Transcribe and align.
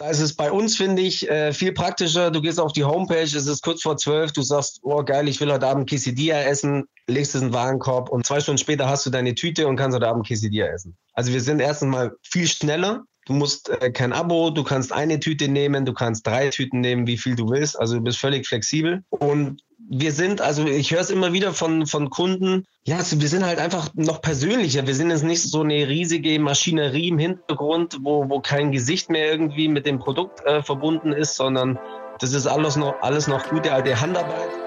Da 0.00 0.08
ist 0.08 0.20
es 0.20 0.34
bei 0.34 0.50
uns, 0.50 0.78
finde 0.78 1.02
ich, 1.02 1.28
äh, 1.28 1.52
viel 1.52 1.72
praktischer. 1.72 2.30
Du 2.30 2.40
gehst 2.40 2.58
auf 2.58 2.72
die 2.72 2.84
Homepage, 2.84 3.20
es 3.20 3.34
ist 3.34 3.62
kurz 3.62 3.82
vor 3.82 3.98
zwölf, 3.98 4.32
du 4.32 4.40
sagst, 4.40 4.80
oh 4.82 5.04
geil, 5.04 5.28
ich 5.28 5.38
will 5.42 5.52
heute 5.52 5.66
Abend 5.66 5.90
Quesadilla 5.90 6.40
essen, 6.40 6.86
legst 7.06 7.34
es 7.34 7.42
in 7.42 7.48
den 7.48 7.54
Warenkorb 7.54 8.08
und 8.08 8.24
zwei 8.24 8.40
Stunden 8.40 8.56
später 8.56 8.88
hast 8.88 9.04
du 9.04 9.10
deine 9.10 9.34
Tüte 9.34 9.68
und 9.68 9.76
kannst 9.76 9.94
heute 9.94 10.08
Abend 10.08 10.26
Quesadilla 10.26 10.68
essen. 10.68 10.96
Also 11.12 11.34
wir 11.34 11.42
sind 11.42 11.60
erstens 11.60 11.90
mal 11.90 12.12
viel 12.22 12.48
schneller. 12.48 13.04
Du 13.26 13.34
musst 13.34 13.68
äh, 13.68 13.90
kein 13.90 14.14
Abo, 14.14 14.48
du 14.48 14.64
kannst 14.64 14.90
eine 14.90 15.20
Tüte 15.20 15.48
nehmen, 15.48 15.84
du 15.84 15.92
kannst 15.92 16.26
drei 16.26 16.48
Tüten 16.48 16.80
nehmen, 16.80 17.06
wie 17.06 17.18
viel 17.18 17.36
du 17.36 17.50
willst. 17.50 17.78
Also 17.78 17.96
du 17.96 18.00
bist 18.00 18.16
völlig 18.16 18.46
flexibel. 18.46 19.04
Und 19.10 19.60
wir 19.92 20.12
sind, 20.12 20.40
also 20.40 20.64
ich 20.66 20.92
höre 20.92 21.00
es 21.00 21.10
immer 21.10 21.32
wieder 21.32 21.52
von, 21.52 21.84
von 21.84 22.10
Kunden, 22.10 22.64
ja, 22.84 22.98
also 22.98 23.20
wir 23.20 23.26
sind 23.26 23.44
halt 23.44 23.58
einfach 23.58 23.90
noch 23.94 24.22
persönlicher. 24.22 24.86
Wir 24.86 24.94
sind 24.94 25.10
jetzt 25.10 25.24
nicht 25.24 25.42
so 25.42 25.62
eine 25.62 25.88
riesige 25.88 26.38
Maschinerie 26.38 27.08
im 27.08 27.18
Hintergrund, 27.18 27.98
wo, 28.02 28.28
wo 28.28 28.40
kein 28.40 28.70
Gesicht 28.70 29.10
mehr 29.10 29.32
irgendwie 29.32 29.66
mit 29.66 29.86
dem 29.86 29.98
Produkt 29.98 30.46
äh, 30.46 30.62
verbunden 30.62 31.12
ist, 31.12 31.34
sondern 31.34 31.76
das 32.20 32.32
ist 32.34 32.46
alles 32.46 32.76
noch, 32.76 33.02
alles 33.02 33.26
noch 33.26 33.50
gute 33.50 33.72
alte 33.72 34.00
Handarbeit. 34.00 34.59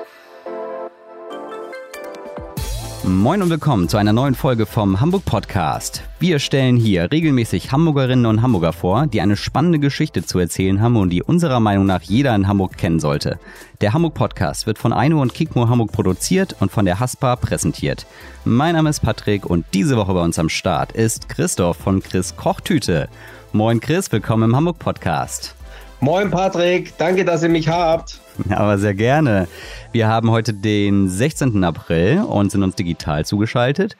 Moin 3.06 3.42
und 3.42 3.50
willkommen 3.50 3.90
zu 3.90 3.98
einer 3.98 4.14
neuen 4.14 4.34
Folge 4.34 4.66
vom 4.66 5.02
Hamburg 5.02 5.26
Podcast. 5.26 6.04
Wir 6.20 6.40
stellen 6.40 6.78
hier 6.78 7.12
regelmäßig 7.12 7.74
Hamburgerinnen 7.74 8.26
und 8.26 8.42
Hamburger 8.42 8.72
vor, 8.72 9.08
die 9.08 9.20
eine 9.20 9.36
spannende 9.36 9.78
Geschichte 9.78 10.26
zu 10.26 10.40
erzählen 10.40 10.82
haben 10.82 10.96
und 10.96 11.10
die 11.10 11.22
unserer 11.22 11.60
Meinung 11.60 11.86
nach 11.86 12.02
jeder 12.02 12.34
in 12.34 12.48
Hamburg 12.48 12.78
kennen 12.78 13.02
sollte. 13.02 13.40
Der 13.82 13.92
Hamburg 13.92 14.14
Podcast 14.14 14.68
wird 14.68 14.78
von 14.78 14.94
Aino 14.94 15.22
und 15.22 15.34
Kikmo 15.34 15.68
Hamburg 15.68 15.92
produziert 15.92 16.56
und 16.62 16.72
von 16.72 16.86
der 16.86 17.02
Haspa 17.02 17.36
präsentiert. 17.36 18.06
Mein 18.46 18.76
Name 18.76 18.90
ist 18.90 19.02
Patrick 19.02 19.46
und 19.46 19.66
diese 19.74 19.98
Woche 19.98 20.14
bei 20.14 20.22
uns 20.22 20.40
am 20.40 20.48
Start 20.48 20.94
ist 20.94 21.28
Christoph 21.28 21.76
von 21.76 22.02
Chris 22.02 22.38
Kochtüte. 22.38 23.10
Moin 23.52 23.82
Chris, 23.82 24.14
willkommen 24.14 24.52
im 24.52 24.56
Hamburg 24.56 24.80
Podcast. 24.80 25.56
Moin 26.00 26.32
Patrick, 26.32 26.98
danke, 26.98 27.26
dass 27.26 27.44
ihr 27.44 27.50
mich 27.50 27.68
habt. 27.68 28.23
Aber 28.50 28.78
sehr 28.78 28.94
gerne. 28.94 29.48
Wir 29.92 30.08
haben 30.08 30.32
heute 30.32 30.54
den 30.54 31.10
16. 31.10 31.64
April 31.64 32.22
und 32.22 32.52
sind 32.52 32.64
uns 32.64 32.76
digital 32.76 33.26
zugeschaltet. 33.26 33.96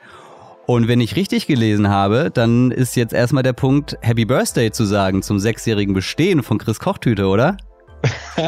Und 0.66 0.88
wenn 0.88 1.00
ich 1.00 1.14
richtig 1.16 1.46
gelesen 1.46 1.88
habe, 1.90 2.30
dann 2.32 2.70
ist 2.70 2.96
jetzt 2.96 3.12
erstmal 3.12 3.42
der 3.42 3.52
Punkt, 3.52 3.98
Happy 4.00 4.24
Birthday 4.24 4.70
zu 4.70 4.84
sagen 4.84 5.22
zum 5.22 5.38
sechsjährigen 5.38 5.94
Bestehen 5.94 6.42
von 6.42 6.58
Chris 6.58 6.80
Kochtüte, 6.80 7.26
oder? 7.26 7.58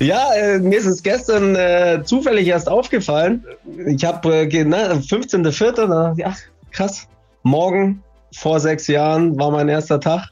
ja, 0.00 0.32
äh, 0.34 0.58
mir 0.58 0.78
ist 0.78 0.86
es 0.86 1.02
gestern 1.02 1.54
äh, 1.56 2.02
zufällig 2.04 2.46
erst 2.48 2.68
aufgefallen. 2.68 3.44
Ich 3.86 4.04
habe 4.04 4.34
äh, 4.34 4.46
15.04. 4.46 6.18
Ja, 6.18 6.34
krass. 6.72 7.06
Morgen 7.42 8.02
vor 8.34 8.60
sechs 8.60 8.86
Jahren 8.86 9.38
war 9.38 9.50
mein 9.50 9.68
erster 9.68 10.00
Tag. 10.00 10.30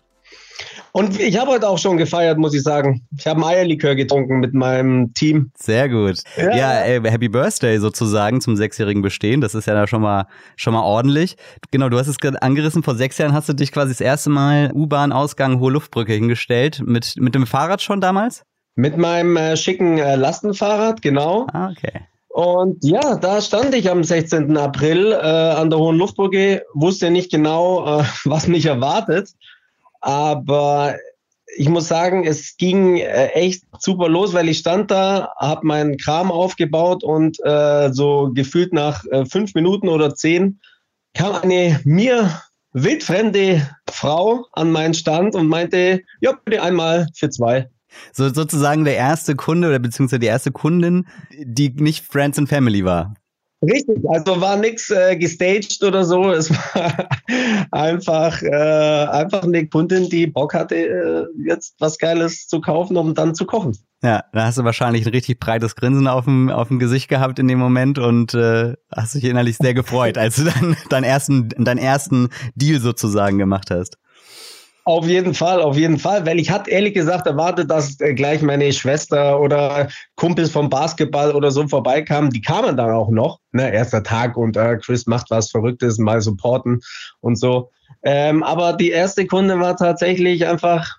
Und 0.96 1.18
ich 1.18 1.36
habe 1.40 1.50
heute 1.50 1.68
auch 1.68 1.78
schon 1.78 1.96
gefeiert, 1.96 2.38
muss 2.38 2.54
ich 2.54 2.62
sagen. 2.62 3.04
Ich 3.18 3.26
habe 3.26 3.40
ein 3.40 3.44
Eierlikör 3.44 3.96
getrunken 3.96 4.38
mit 4.38 4.54
meinem 4.54 5.12
Team. 5.12 5.50
Sehr 5.58 5.88
gut. 5.88 6.22
Ja, 6.36 6.54
ja 6.54 6.70
ey, 6.82 7.00
Happy 7.02 7.28
Birthday 7.28 7.78
sozusagen 7.80 8.40
zum 8.40 8.54
sechsjährigen 8.54 9.02
Bestehen. 9.02 9.40
Das 9.40 9.56
ist 9.56 9.66
ja 9.66 9.74
da 9.74 9.88
schon 9.88 10.02
mal, 10.02 10.28
schon 10.54 10.72
mal 10.72 10.82
ordentlich. 10.82 11.36
Genau, 11.72 11.88
du 11.88 11.98
hast 11.98 12.06
es 12.06 12.18
gerade 12.18 12.40
angerissen. 12.42 12.84
Vor 12.84 12.94
sechs 12.94 13.18
Jahren 13.18 13.32
hast 13.32 13.48
du 13.48 13.54
dich 13.54 13.72
quasi 13.72 13.90
das 13.90 14.00
erste 14.00 14.30
Mal 14.30 14.70
U-Bahn-Ausgang 14.72 15.58
Hohe 15.58 15.72
Luftbrücke 15.72 16.12
hingestellt. 16.12 16.80
Mit, 16.86 17.14
mit 17.18 17.34
dem 17.34 17.48
Fahrrad 17.48 17.82
schon 17.82 18.00
damals? 18.00 18.44
Mit 18.76 18.96
meinem 18.96 19.36
äh, 19.36 19.56
schicken 19.56 19.98
äh, 19.98 20.14
Lastenfahrrad, 20.14 21.02
genau. 21.02 21.48
Ah, 21.52 21.72
okay. 21.72 22.02
Und 22.28 22.84
ja, 22.84 23.16
da 23.16 23.40
stand 23.40 23.74
ich 23.74 23.90
am 23.90 24.04
16. 24.04 24.56
April 24.56 25.10
äh, 25.10 25.16
an 25.16 25.70
der 25.70 25.78
Hohen 25.80 25.98
Luftbrücke, 25.98 26.62
wusste 26.72 27.10
nicht 27.10 27.32
genau, 27.32 28.00
äh, 28.00 28.04
was 28.24 28.46
mich 28.46 28.66
erwartet. 28.66 29.30
Aber 30.04 30.96
ich 31.56 31.70
muss 31.70 31.88
sagen, 31.88 32.26
es 32.26 32.58
ging 32.58 32.98
äh, 32.98 33.28
echt 33.28 33.64
super 33.78 34.06
los, 34.06 34.34
weil 34.34 34.50
ich 34.50 34.58
stand 34.58 34.90
da, 34.90 35.32
habe 35.38 35.66
meinen 35.66 35.96
Kram 35.96 36.30
aufgebaut 36.30 37.02
und 37.02 37.38
äh, 37.42 37.90
so 37.90 38.30
gefühlt 38.34 38.74
nach 38.74 39.02
äh, 39.06 39.24
fünf 39.24 39.54
Minuten 39.54 39.88
oder 39.88 40.14
zehn 40.14 40.60
kam 41.14 41.36
eine 41.36 41.80
mir 41.84 42.38
wildfremde 42.72 43.66
Frau 43.88 44.44
an 44.52 44.72
meinen 44.72 44.92
Stand 44.92 45.34
und 45.34 45.48
meinte, 45.48 46.02
ja, 46.20 46.32
bitte 46.44 46.62
einmal 46.62 47.06
für 47.16 47.30
zwei. 47.30 47.70
So 48.12 48.28
sozusagen 48.28 48.84
der 48.84 48.96
erste 48.96 49.36
Kunde 49.36 49.68
oder 49.68 49.78
beziehungsweise 49.78 50.20
die 50.20 50.26
erste 50.26 50.52
Kundin, 50.52 51.06
die 51.32 51.70
nicht 51.70 52.04
Friends 52.04 52.36
and 52.36 52.50
Family 52.50 52.84
war. 52.84 53.14
Richtig, 53.70 53.98
also 54.08 54.40
war 54.40 54.56
nichts 54.56 54.90
äh, 54.90 55.16
gestaged 55.16 55.82
oder 55.82 56.04
so. 56.04 56.30
Es 56.34 56.50
war 56.50 57.08
einfach, 57.70 58.42
äh, 58.42 59.06
einfach 59.06 59.42
eine 59.44 59.66
Kundin, 59.68 60.08
die 60.08 60.26
Bock 60.26 60.54
hatte, 60.54 60.74
äh, 60.74 61.26
jetzt 61.46 61.76
was 61.78 61.98
Geiles 61.98 62.46
zu 62.48 62.60
kaufen, 62.60 62.96
um 62.96 63.14
dann 63.14 63.34
zu 63.34 63.46
kochen. 63.46 63.76
Ja, 64.02 64.22
da 64.32 64.44
hast 64.44 64.58
du 64.58 64.64
wahrscheinlich 64.64 65.06
ein 65.06 65.12
richtig 65.12 65.38
breites 65.40 65.76
Grinsen 65.76 66.08
auf 66.08 66.24
dem, 66.24 66.50
auf 66.50 66.68
dem 66.68 66.78
Gesicht 66.78 67.08
gehabt 67.08 67.38
in 67.38 67.48
dem 67.48 67.58
Moment 67.58 67.98
und 67.98 68.34
äh, 68.34 68.74
hast 68.94 69.14
dich 69.14 69.24
innerlich 69.24 69.56
sehr 69.56 69.72
gefreut, 69.72 70.18
als 70.18 70.36
du 70.36 70.44
dann 70.44 70.76
deinen 70.90 71.04
ersten, 71.04 71.48
deinen 71.48 71.78
ersten 71.78 72.28
Deal 72.54 72.80
sozusagen 72.80 73.38
gemacht 73.38 73.70
hast. 73.70 73.96
Auf 74.86 75.06
jeden 75.06 75.32
Fall, 75.32 75.62
auf 75.62 75.78
jeden 75.78 75.98
Fall, 75.98 76.26
weil 76.26 76.38
ich 76.38 76.50
hatte 76.50 76.70
ehrlich 76.70 76.92
gesagt 76.92 77.26
erwartet, 77.26 77.70
dass 77.70 77.98
äh, 78.00 78.12
gleich 78.12 78.42
meine 78.42 78.70
Schwester 78.70 79.40
oder 79.40 79.88
Kumpels 80.14 80.50
vom 80.50 80.68
Basketball 80.68 81.32
oder 81.34 81.50
so 81.50 81.66
vorbeikamen. 81.66 82.28
Die 82.28 82.42
kamen 82.42 82.76
dann 82.76 82.90
auch 82.90 83.08
noch, 83.08 83.40
ne, 83.52 83.72
erster 83.72 84.02
Tag 84.02 84.36
und 84.36 84.58
äh, 84.58 84.76
Chris 84.76 85.06
macht 85.06 85.30
was 85.30 85.50
Verrücktes, 85.50 85.96
mal 85.96 86.20
supporten 86.20 86.80
und 87.20 87.36
so. 87.36 87.70
Ähm, 88.02 88.42
aber 88.42 88.74
die 88.74 88.90
erste 88.90 89.26
Kunde 89.26 89.58
war 89.58 89.74
tatsächlich 89.74 90.46
einfach 90.46 90.98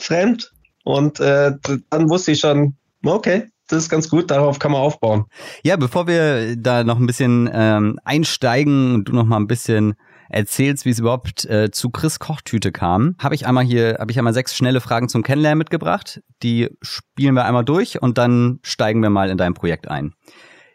fremd 0.00 0.52
und 0.82 1.20
äh, 1.20 1.52
dann 1.90 2.10
wusste 2.10 2.32
ich 2.32 2.40
schon, 2.40 2.74
okay, 3.04 3.44
das 3.68 3.84
ist 3.84 3.90
ganz 3.90 4.08
gut, 4.08 4.30
darauf 4.30 4.58
kann 4.58 4.72
man 4.72 4.80
aufbauen. 4.80 5.26
Ja, 5.62 5.76
bevor 5.76 6.08
wir 6.08 6.56
da 6.56 6.82
noch 6.82 6.98
ein 6.98 7.06
bisschen 7.06 7.48
ähm, 7.52 8.00
einsteigen 8.04 8.94
und 8.94 9.04
du 9.04 9.12
noch 9.12 9.24
mal 9.24 9.36
ein 9.36 9.46
bisschen 9.46 9.94
erzählst, 10.28 10.84
wie 10.84 10.90
es 10.90 10.98
überhaupt 10.98 11.44
äh, 11.46 11.70
zu 11.70 11.90
Chris 11.90 12.18
Kochtüte 12.18 12.72
kam, 12.72 13.16
habe 13.18 13.34
ich 13.34 13.46
einmal 13.46 13.64
hier, 13.64 13.96
habe 14.00 14.10
ich 14.10 14.18
einmal 14.18 14.34
sechs 14.34 14.56
schnelle 14.56 14.80
Fragen 14.80 15.08
zum 15.08 15.22
Kennenlernen 15.22 15.58
mitgebracht. 15.58 16.22
Die 16.42 16.70
spielen 16.82 17.34
wir 17.34 17.44
einmal 17.44 17.64
durch 17.64 18.02
und 18.02 18.18
dann 18.18 18.60
steigen 18.62 19.02
wir 19.02 19.10
mal 19.10 19.30
in 19.30 19.38
dein 19.38 19.54
Projekt 19.54 19.88
ein. 19.88 20.14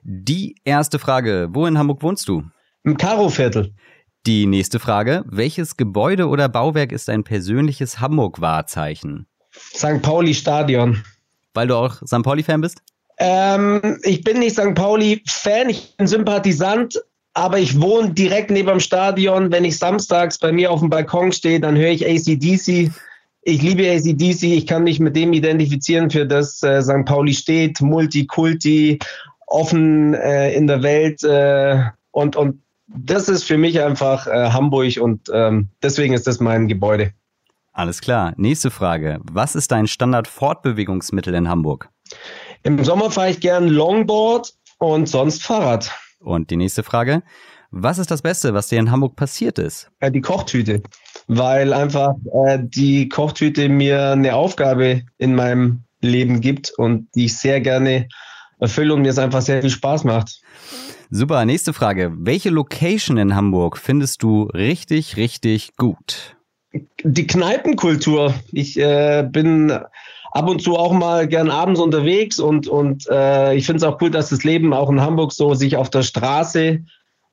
Die 0.04 0.56
erste 0.64 1.00
Frage, 1.00 1.50
wo 1.52 1.66
in 1.66 1.78
Hamburg 1.78 2.02
wohnst 2.04 2.28
du? 2.28 2.44
Im 2.84 2.98
Karo-Viertel. 2.98 3.74
Die 4.26 4.46
nächste 4.46 4.80
Frage, 4.80 5.24
welches 5.28 5.78
Gebäude 5.78 6.28
oder 6.28 6.50
Bauwerk 6.50 6.92
ist 6.92 7.08
dein 7.08 7.24
persönliches 7.24 8.00
Hamburg-Wahrzeichen? 8.00 9.28
St. 9.52 10.02
Pauli 10.02 10.34
Stadion. 10.34 11.04
Weil 11.54 11.68
du 11.68 11.76
auch 11.76 11.96
St. 12.06 12.24
Pauli-Fan 12.24 12.62
bist? 12.62 12.82
Ähm, 13.18 14.00
ich 14.04 14.24
bin 14.24 14.40
nicht 14.40 14.56
St. 14.56 14.76
Pauli-Fan, 14.76 15.70
ich 15.70 15.96
bin 15.98 16.08
Sympathisant, 16.08 17.02
aber 17.34 17.60
ich 17.60 17.80
wohne 17.80 18.12
direkt 18.12 18.52
neben 18.52 18.68
dem 18.68 18.80
Stadion. 18.80 19.52
Wenn 19.52 19.66
ich 19.66 19.78
samstags 19.78 20.38
bei 20.38 20.52
mir 20.52 20.72
auf 20.72 20.80
dem 20.80 20.90
Balkon 20.90 21.32
stehe, 21.32 21.60
dann 21.60 21.78
höre 21.78 21.92
ich 21.92 22.06
ACDC. 22.06 22.92
Ich 23.44 23.62
liebe 23.62 23.90
ACDC. 23.90 24.44
Ich 24.44 24.68
kann 24.68 24.84
mich 24.84 25.00
mit 25.00 25.16
dem 25.16 25.34
identifizieren, 25.34 26.10
für 26.10 26.26
das 26.26 26.62
äh, 26.64 26.82
St. 26.82 27.06
Pauli 27.06 27.34
steht. 27.34 27.82
Multikulti, 27.82 29.00
offen 29.48 30.14
äh, 30.14 30.54
in 30.54 30.68
der 30.68 30.84
Welt. 30.84 31.24
Äh, 31.24 31.84
und, 32.12 32.36
und 32.36 32.62
das 32.88 33.30
ist 33.30 33.44
für 33.44 33.58
mich 33.58 33.82
einfach 33.82 34.28
äh, 34.28 34.52
Hamburg 34.52 34.98
und 35.00 35.30
ähm, 35.32 35.70
deswegen 35.84 36.14
ist 36.14 36.28
das 36.28 36.40
mein 36.40 36.68
Gebäude. 36.68 37.14
Alles 37.72 38.02
klar. 38.02 38.34
Nächste 38.36 38.72
Frage. 38.72 39.20
Was 39.24 39.56
ist 39.56 39.72
dein 39.72 39.88
Standard-Fortbewegungsmittel 39.88 41.34
in 41.34 41.48
Hamburg? 41.48 41.90
Im 42.64 42.84
Sommer 42.84 43.12
fahre 43.12 43.30
ich 43.30 43.40
gern 43.40 43.68
Longboard 43.68 44.54
und 44.80 45.08
sonst 45.08 45.44
Fahrrad. 45.44 45.92
Und 46.20 46.50
die 46.50 46.58
nächste 46.58 46.84
Frage. 46.84 47.24
Was 47.72 48.00
ist 48.00 48.10
das 48.10 48.24
Beste, 48.24 48.54
was 48.54 48.68
dir 48.68 48.80
in 48.80 48.92
Hamburg 48.92 49.16
passiert 49.16 49.60
ist? 49.60 49.92
Ja, 50.02 50.10
die 50.10 50.22
Kochtüte, 50.22 50.82
weil 51.28 51.72
einfach 51.72 52.16
äh, 52.46 52.60
die 52.62 53.10
Kochtüte 53.10 53.70
mir 53.70 54.12
eine 54.12 54.36
Aufgabe 54.36 55.04
in 55.18 55.36
meinem 55.36 55.84
Leben 56.02 56.42
gibt 56.42 56.72
und 56.78 57.08
die 57.14 57.26
ich 57.26 57.38
sehr 57.38 57.62
gerne 57.62 58.08
erfülle 58.60 58.94
und 58.94 59.04
mir 59.04 59.10
es 59.10 59.20
einfach 59.20 59.42
sehr 59.42 59.62
viel 59.62 59.70
Spaß 59.70 60.04
macht. 60.04 60.42
Super, 61.12 61.46
nächste 61.46 61.74
Frage. 61.74 62.12
Welche 62.18 62.50
Location 62.50 63.18
in 63.18 63.36
Hamburg 63.36 63.78
findest 63.78 64.24
du 64.24 64.44
richtig, 64.44 65.18
richtig 65.18 65.76
gut? 65.76 66.36
Die 67.04 67.26
Kneipenkultur. 67.26 68.34
Ich 68.52 68.80
äh, 68.80 69.28
bin 69.28 69.80
ab 70.32 70.50
und 70.50 70.62
zu 70.62 70.76
auch 70.76 70.94
mal 70.94 71.28
gern 71.28 71.50
abends 71.50 71.80
unterwegs 71.80 72.40
und, 72.40 72.68
und 72.68 73.08
äh, 73.10 73.56
ich 73.56 73.66
finde 73.66 73.78
es 73.78 73.84
auch 73.84 74.00
cool, 74.02 74.12
dass 74.12 74.30
das 74.30 74.44
Leben 74.44 74.74
auch 74.74 74.90
in 74.90 75.02
Hamburg 75.02 75.32
so 75.32 75.54
sich 75.54 75.76
auf 75.76 75.90
der 75.90 76.04
Straße 76.04 76.80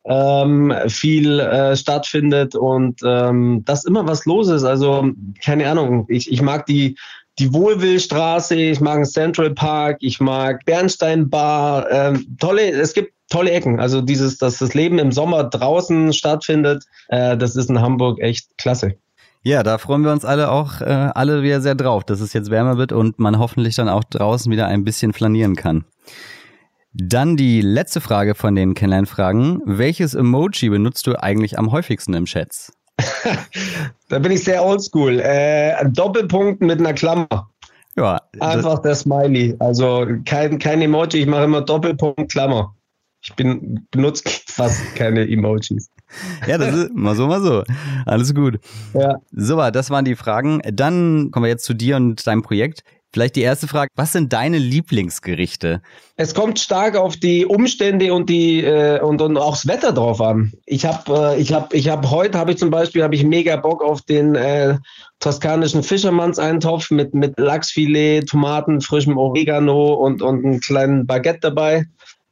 ähm, 0.06 0.72
viel 0.86 1.40
äh, 1.40 1.76
stattfindet 1.76 2.54
und 2.54 3.00
ähm, 3.04 3.62
dass 3.64 3.84
immer 3.84 4.06
was 4.06 4.24
los 4.24 4.48
ist. 4.48 4.64
Also 4.64 5.10
keine 5.44 5.68
Ahnung, 5.68 6.06
ich, 6.08 6.30
ich 6.30 6.42
mag 6.42 6.66
die, 6.66 6.96
die 7.38 7.52
Wohlwillstraße, 7.52 8.54
ich 8.54 8.80
mag 8.80 8.96
den 8.96 9.04
Central 9.04 9.50
Park, 9.50 9.98
ich 10.00 10.20
mag 10.20 10.64
Bernstein 10.64 11.28
Bar, 11.28 11.90
ähm, 11.90 12.36
tolle, 12.38 12.70
es 12.70 12.94
gibt 12.94 13.12
tolle 13.28 13.50
Ecken. 13.50 13.80
Also 13.80 14.00
dieses, 14.00 14.38
dass 14.38 14.58
das 14.58 14.74
Leben 14.74 14.98
im 14.98 15.12
Sommer 15.12 15.44
draußen 15.44 16.12
stattfindet, 16.12 16.84
äh, 17.08 17.36
das 17.36 17.56
ist 17.56 17.68
in 17.68 17.80
Hamburg 17.80 18.20
echt 18.20 18.56
klasse. 18.56 18.94
Ja, 19.46 19.62
da 19.62 19.78
freuen 19.78 20.02
wir 20.02 20.10
uns 20.10 20.24
alle 20.24 20.50
auch, 20.50 20.80
äh, 20.80 20.86
alle 20.86 21.44
wieder 21.44 21.60
sehr 21.60 21.76
drauf, 21.76 22.02
dass 22.02 22.20
es 22.20 22.32
jetzt 22.32 22.50
wärmer 22.50 22.78
wird 22.78 22.90
und 22.90 23.20
man 23.20 23.38
hoffentlich 23.38 23.76
dann 23.76 23.88
auch 23.88 24.02
draußen 24.02 24.50
wieder 24.50 24.66
ein 24.66 24.82
bisschen 24.82 25.12
flanieren 25.12 25.54
kann. 25.54 25.84
Dann 26.92 27.36
die 27.36 27.60
letzte 27.60 28.00
Frage 28.00 28.34
von 28.34 28.56
den 28.56 28.74
Kennenlernfragen. 28.74 29.62
Welches 29.64 30.14
Emoji 30.14 30.68
benutzt 30.68 31.06
du 31.06 31.14
eigentlich 31.14 31.60
am 31.60 31.70
häufigsten 31.70 32.14
im 32.14 32.24
Chat? 32.24 32.72
da 34.08 34.18
bin 34.18 34.32
ich 34.32 34.42
sehr 34.42 34.64
oldschool. 34.64 35.20
Äh, 35.20 35.74
ein 35.74 35.92
Doppelpunkt 35.92 36.60
mit 36.60 36.80
einer 36.80 36.94
Klammer. 36.94 37.48
Ja. 37.94 38.20
Einfach 38.40 38.80
der 38.80 38.96
Smiley. 38.96 39.54
Also 39.60 40.08
kein, 40.24 40.58
kein 40.58 40.82
Emoji, 40.82 41.20
ich 41.20 41.26
mache 41.28 41.44
immer 41.44 41.60
Doppelpunkt, 41.60 42.32
Klammer. 42.32 42.74
Ich 43.22 43.32
bin, 43.34 43.86
benutze 43.92 44.24
fast 44.48 44.96
keine 44.96 45.30
Emojis. 45.30 45.88
Ja, 46.46 46.58
das 46.58 46.74
ist 46.74 46.94
mal 46.94 47.14
so, 47.14 47.26
mal 47.26 47.40
so. 47.40 47.64
Alles 48.04 48.34
gut. 48.34 48.58
Ja. 48.94 49.16
So, 49.32 49.56
das 49.70 49.90
waren 49.90 50.04
die 50.04 50.16
Fragen. 50.16 50.60
Dann 50.72 51.30
kommen 51.30 51.44
wir 51.44 51.50
jetzt 51.50 51.64
zu 51.64 51.74
dir 51.74 51.96
und 51.96 52.26
deinem 52.26 52.42
Projekt. 52.42 52.82
Vielleicht 53.16 53.36
die 53.36 53.42
erste 53.42 53.66
Frage, 53.66 53.88
was 53.94 54.12
sind 54.12 54.34
deine 54.34 54.58
Lieblingsgerichte? 54.58 55.80
Es 56.16 56.34
kommt 56.34 56.58
stark 56.58 56.96
auf 56.96 57.16
die 57.16 57.46
Umstände 57.46 58.12
und 58.12 58.28
die 58.28 58.62
äh, 58.62 59.00
und, 59.00 59.22
und 59.22 59.38
auch 59.38 59.52
das 59.52 59.66
Wetter 59.66 59.92
drauf 59.92 60.20
an. 60.20 60.52
Ich 60.66 60.84
habe 60.84 61.34
äh, 61.34 61.40
ich 61.40 61.50
habe 61.54 61.74
ich 61.74 61.88
habe 61.88 62.10
heute 62.10 62.36
habe 62.36 62.50
ich 62.50 62.58
zum 62.58 62.70
Beispiel 62.70 63.02
habe 63.02 63.14
ich 63.14 63.24
mega 63.24 63.56
Bock 63.56 63.82
auf 63.82 64.02
den 64.02 64.34
äh, 64.34 64.76
toskanischen 65.20 65.82
Fischermannseintopf 65.82 66.90
mit 66.90 67.14
mit 67.14 67.38
Lachsfilet, 67.38 68.28
Tomaten, 68.28 68.82
frischem 68.82 69.16
Oregano 69.16 69.94
und 69.94 70.20
und 70.20 70.44
einem 70.44 70.60
kleinen 70.60 71.06
Baguette 71.06 71.40
dabei. 71.40 71.86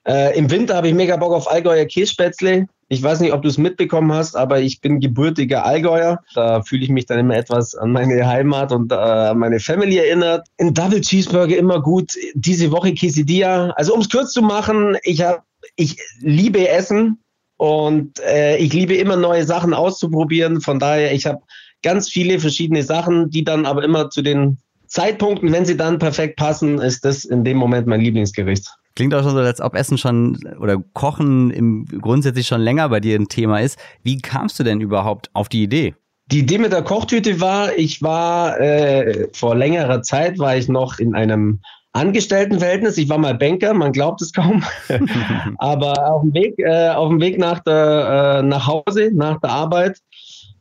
Äh, 0.06 0.36
Im 0.36 0.50
Winter 0.50 0.76
habe 0.76 0.88
ich 0.88 0.94
mega 0.94 1.16
Bock 1.16 1.32
auf 1.32 1.50
Allgäuer 1.50 1.86
Kässpätzle. 1.86 2.66
Ich 2.88 3.02
weiß 3.02 3.20
nicht, 3.20 3.32
ob 3.32 3.42
du 3.42 3.48
es 3.48 3.58
mitbekommen 3.58 4.12
hast, 4.12 4.36
aber 4.36 4.60
ich 4.60 4.80
bin 4.80 5.00
gebürtiger 5.00 5.64
Allgäuer. 5.64 6.20
Da 6.34 6.62
fühle 6.62 6.84
ich 6.84 6.90
mich 6.90 7.06
dann 7.06 7.18
immer 7.18 7.36
etwas 7.36 7.74
an 7.74 7.92
meine 7.92 8.26
Heimat 8.26 8.72
und 8.72 8.92
äh, 8.92 8.96
an 8.96 9.38
meine 9.38 9.60
Family 9.60 9.96
erinnert. 9.96 10.46
Ein 10.60 10.74
Double 10.74 11.00
Cheeseburger 11.00 11.56
immer 11.56 11.80
gut. 11.80 12.12
Diese 12.34 12.70
Woche 12.70 12.94
Quesadilla. 12.94 13.70
Also 13.76 13.94
um 13.94 14.00
es 14.00 14.10
kurz 14.10 14.32
zu 14.32 14.42
machen, 14.42 14.96
ich 15.02 15.22
habe, 15.22 15.42
ich 15.76 15.96
liebe 16.20 16.68
Essen 16.68 17.18
und 17.56 18.20
äh, 18.20 18.58
ich 18.58 18.72
liebe 18.72 18.94
immer 18.94 19.16
neue 19.16 19.44
Sachen 19.44 19.72
auszuprobieren. 19.72 20.60
Von 20.60 20.78
daher, 20.78 21.12
ich 21.12 21.26
habe 21.26 21.40
ganz 21.82 22.08
viele 22.08 22.38
verschiedene 22.40 22.82
Sachen, 22.82 23.30
die 23.30 23.44
dann 23.44 23.66
aber 23.66 23.84
immer 23.84 24.10
zu 24.10 24.22
den 24.22 24.58
Zeitpunkten, 24.86 25.52
wenn 25.52 25.64
sie 25.64 25.76
dann 25.76 25.98
perfekt 25.98 26.36
passen, 26.36 26.78
ist 26.78 27.04
das 27.04 27.24
in 27.24 27.44
dem 27.44 27.56
Moment 27.56 27.86
mein 27.86 28.00
Lieblingsgericht. 28.00 28.68
Klingt 28.96 29.12
auch 29.14 29.22
schon 29.22 29.32
so, 29.32 29.38
als 29.38 29.60
ob 29.60 29.74
Essen 29.74 29.98
schon 29.98 30.38
oder 30.60 30.82
Kochen 30.92 31.50
im 31.50 31.86
grundsätzlich 31.86 32.46
schon 32.46 32.60
länger 32.60 32.88
bei 32.88 33.00
dir 33.00 33.18
ein 33.18 33.28
Thema 33.28 33.60
ist. 33.60 33.78
Wie 34.02 34.18
kamst 34.18 34.58
du 34.58 34.62
denn 34.62 34.80
überhaupt 34.80 35.30
auf 35.32 35.48
die 35.48 35.64
Idee? 35.64 35.94
Die 36.30 36.40
Idee 36.40 36.58
mit 36.58 36.72
der 36.72 36.82
Kochtüte 36.82 37.40
war, 37.40 37.76
ich 37.76 38.02
war 38.02 38.58
äh, 38.60 39.28
vor 39.32 39.56
längerer 39.56 40.02
Zeit 40.02 40.38
war 40.38 40.56
ich 40.56 40.68
noch 40.68 40.98
in 40.98 41.14
einem 41.14 41.60
Angestelltenverhältnis. 41.92 42.96
Ich 42.96 43.08
war 43.08 43.18
mal 43.18 43.34
Banker, 43.34 43.74
man 43.74 43.92
glaubt 43.92 44.22
es 44.22 44.32
kaum. 44.32 44.64
Aber 45.58 46.10
auf 46.10 46.22
dem 46.22 46.34
Weg, 46.34 46.58
äh, 46.58 46.90
auf 46.90 47.08
dem 47.08 47.20
Weg 47.20 47.38
nach, 47.38 47.60
der, 47.60 48.40
äh, 48.40 48.42
nach 48.42 48.66
Hause, 48.66 49.10
nach 49.12 49.40
der 49.40 49.50
Arbeit, 49.50 49.98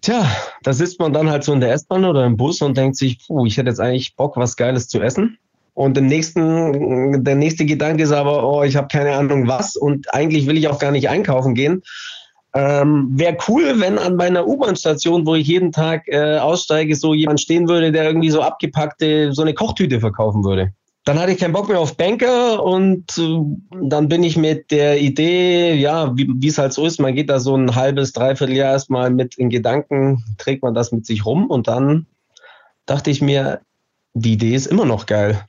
tja, 0.02 0.26
da 0.64 0.74
sitzt 0.74 1.00
man 1.00 1.14
dann 1.14 1.30
halt 1.30 1.44
so 1.44 1.54
in 1.54 1.60
der 1.60 1.72
S-Bahn 1.72 2.06
oder 2.06 2.26
im 2.26 2.38
Bus 2.38 2.62
und 2.62 2.78
denkt 2.78 2.98
sich, 2.98 3.20
puh, 3.26 3.46
ich 3.46 3.58
hätte 3.58 3.70
jetzt 3.70 3.80
eigentlich 3.80 4.16
Bock, 4.16 4.38
was 4.38 4.58
Geiles 4.58 4.88
zu 4.88 5.02
essen. 5.02 5.38
Und 5.74 5.98
im 5.98 6.06
nächsten, 6.06 7.24
der 7.24 7.36
nächste 7.36 7.66
Gedanke 7.66 8.04
ist 8.04 8.12
aber, 8.12 8.48
oh, 8.48 8.64
ich 8.64 8.76
habe 8.76 8.88
keine 8.90 9.14
Ahnung 9.14 9.48
was 9.48 9.76
und 9.76 10.14
eigentlich 10.14 10.46
will 10.46 10.58
ich 10.58 10.68
auch 10.68 10.80
gar 10.80 10.92
nicht 10.92 11.10
einkaufen 11.10 11.56
gehen. 11.56 11.82
Ähm, 12.54 13.10
Wäre 13.14 13.38
cool, 13.48 13.80
wenn 13.80 13.98
an 13.98 14.16
meiner 14.16 14.48
U-Bahn-Station, 14.48 15.26
wo 15.26 15.34
ich 15.34 15.48
jeden 15.48 15.72
Tag 15.72 16.08
äh, 16.08 16.38
aussteige, 16.38 16.96
so 16.96 17.16
jemand 17.16 17.42
stehen 17.42 17.68
würde, 17.68 17.92
der 17.92 18.04
irgendwie 18.04 18.30
so 18.30 18.42
abgepackte, 18.42 19.34
so 19.34 19.42
eine 19.42 19.56
Kochtüte 19.56 20.00
verkaufen 20.00 20.44
würde. 20.44 20.72
Dann 21.06 21.20
hatte 21.20 21.32
ich 21.32 21.40
keinen 21.40 21.52
Bock 21.52 21.68
mehr 21.68 21.80
auf 21.80 21.98
Banker 21.98 22.64
und 22.64 23.18
äh, 23.18 23.40
dann 23.82 24.08
bin 24.08 24.22
ich 24.22 24.38
mit 24.38 24.70
der 24.70 25.02
Idee, 25.02 25.74
ja, 25.74 26.16
wie 26.16 26.48
es 26.48 26.60
halt 26.60 26.74
so 26.74 26.86
ist, 26.86 27.00
man 27.00 27.16
geht 27.16 27.32
da 27.32 27.40
so 27.40 27.56
ein 27.56 27.76
halbes, 27.76 28.14
dreiviertel 28.14 28.56
Jahr 28.56 28.72
erstmal 28.72 29.10
mit 29.10 29.36
in 29.36 29.50
Gedanken, 29.50 30.24
trägt 30.38 30.62
man 30.62 30.76
das 30.76 30.92
mit 30.92 31.08
sich 31.08 31.26
rum 31.26 31.48
und 31.48 31.68
dann 31.68 32.06
dachte 32.86 33.10
ich 33.10 33.22
mir, 33.22 33.62
die 34.14 34.34
Idee 34.34 34.54
ist 34.54 34.68
immer 34.68 34.86
noch 34.86 35.08
geil. 35.08 35.44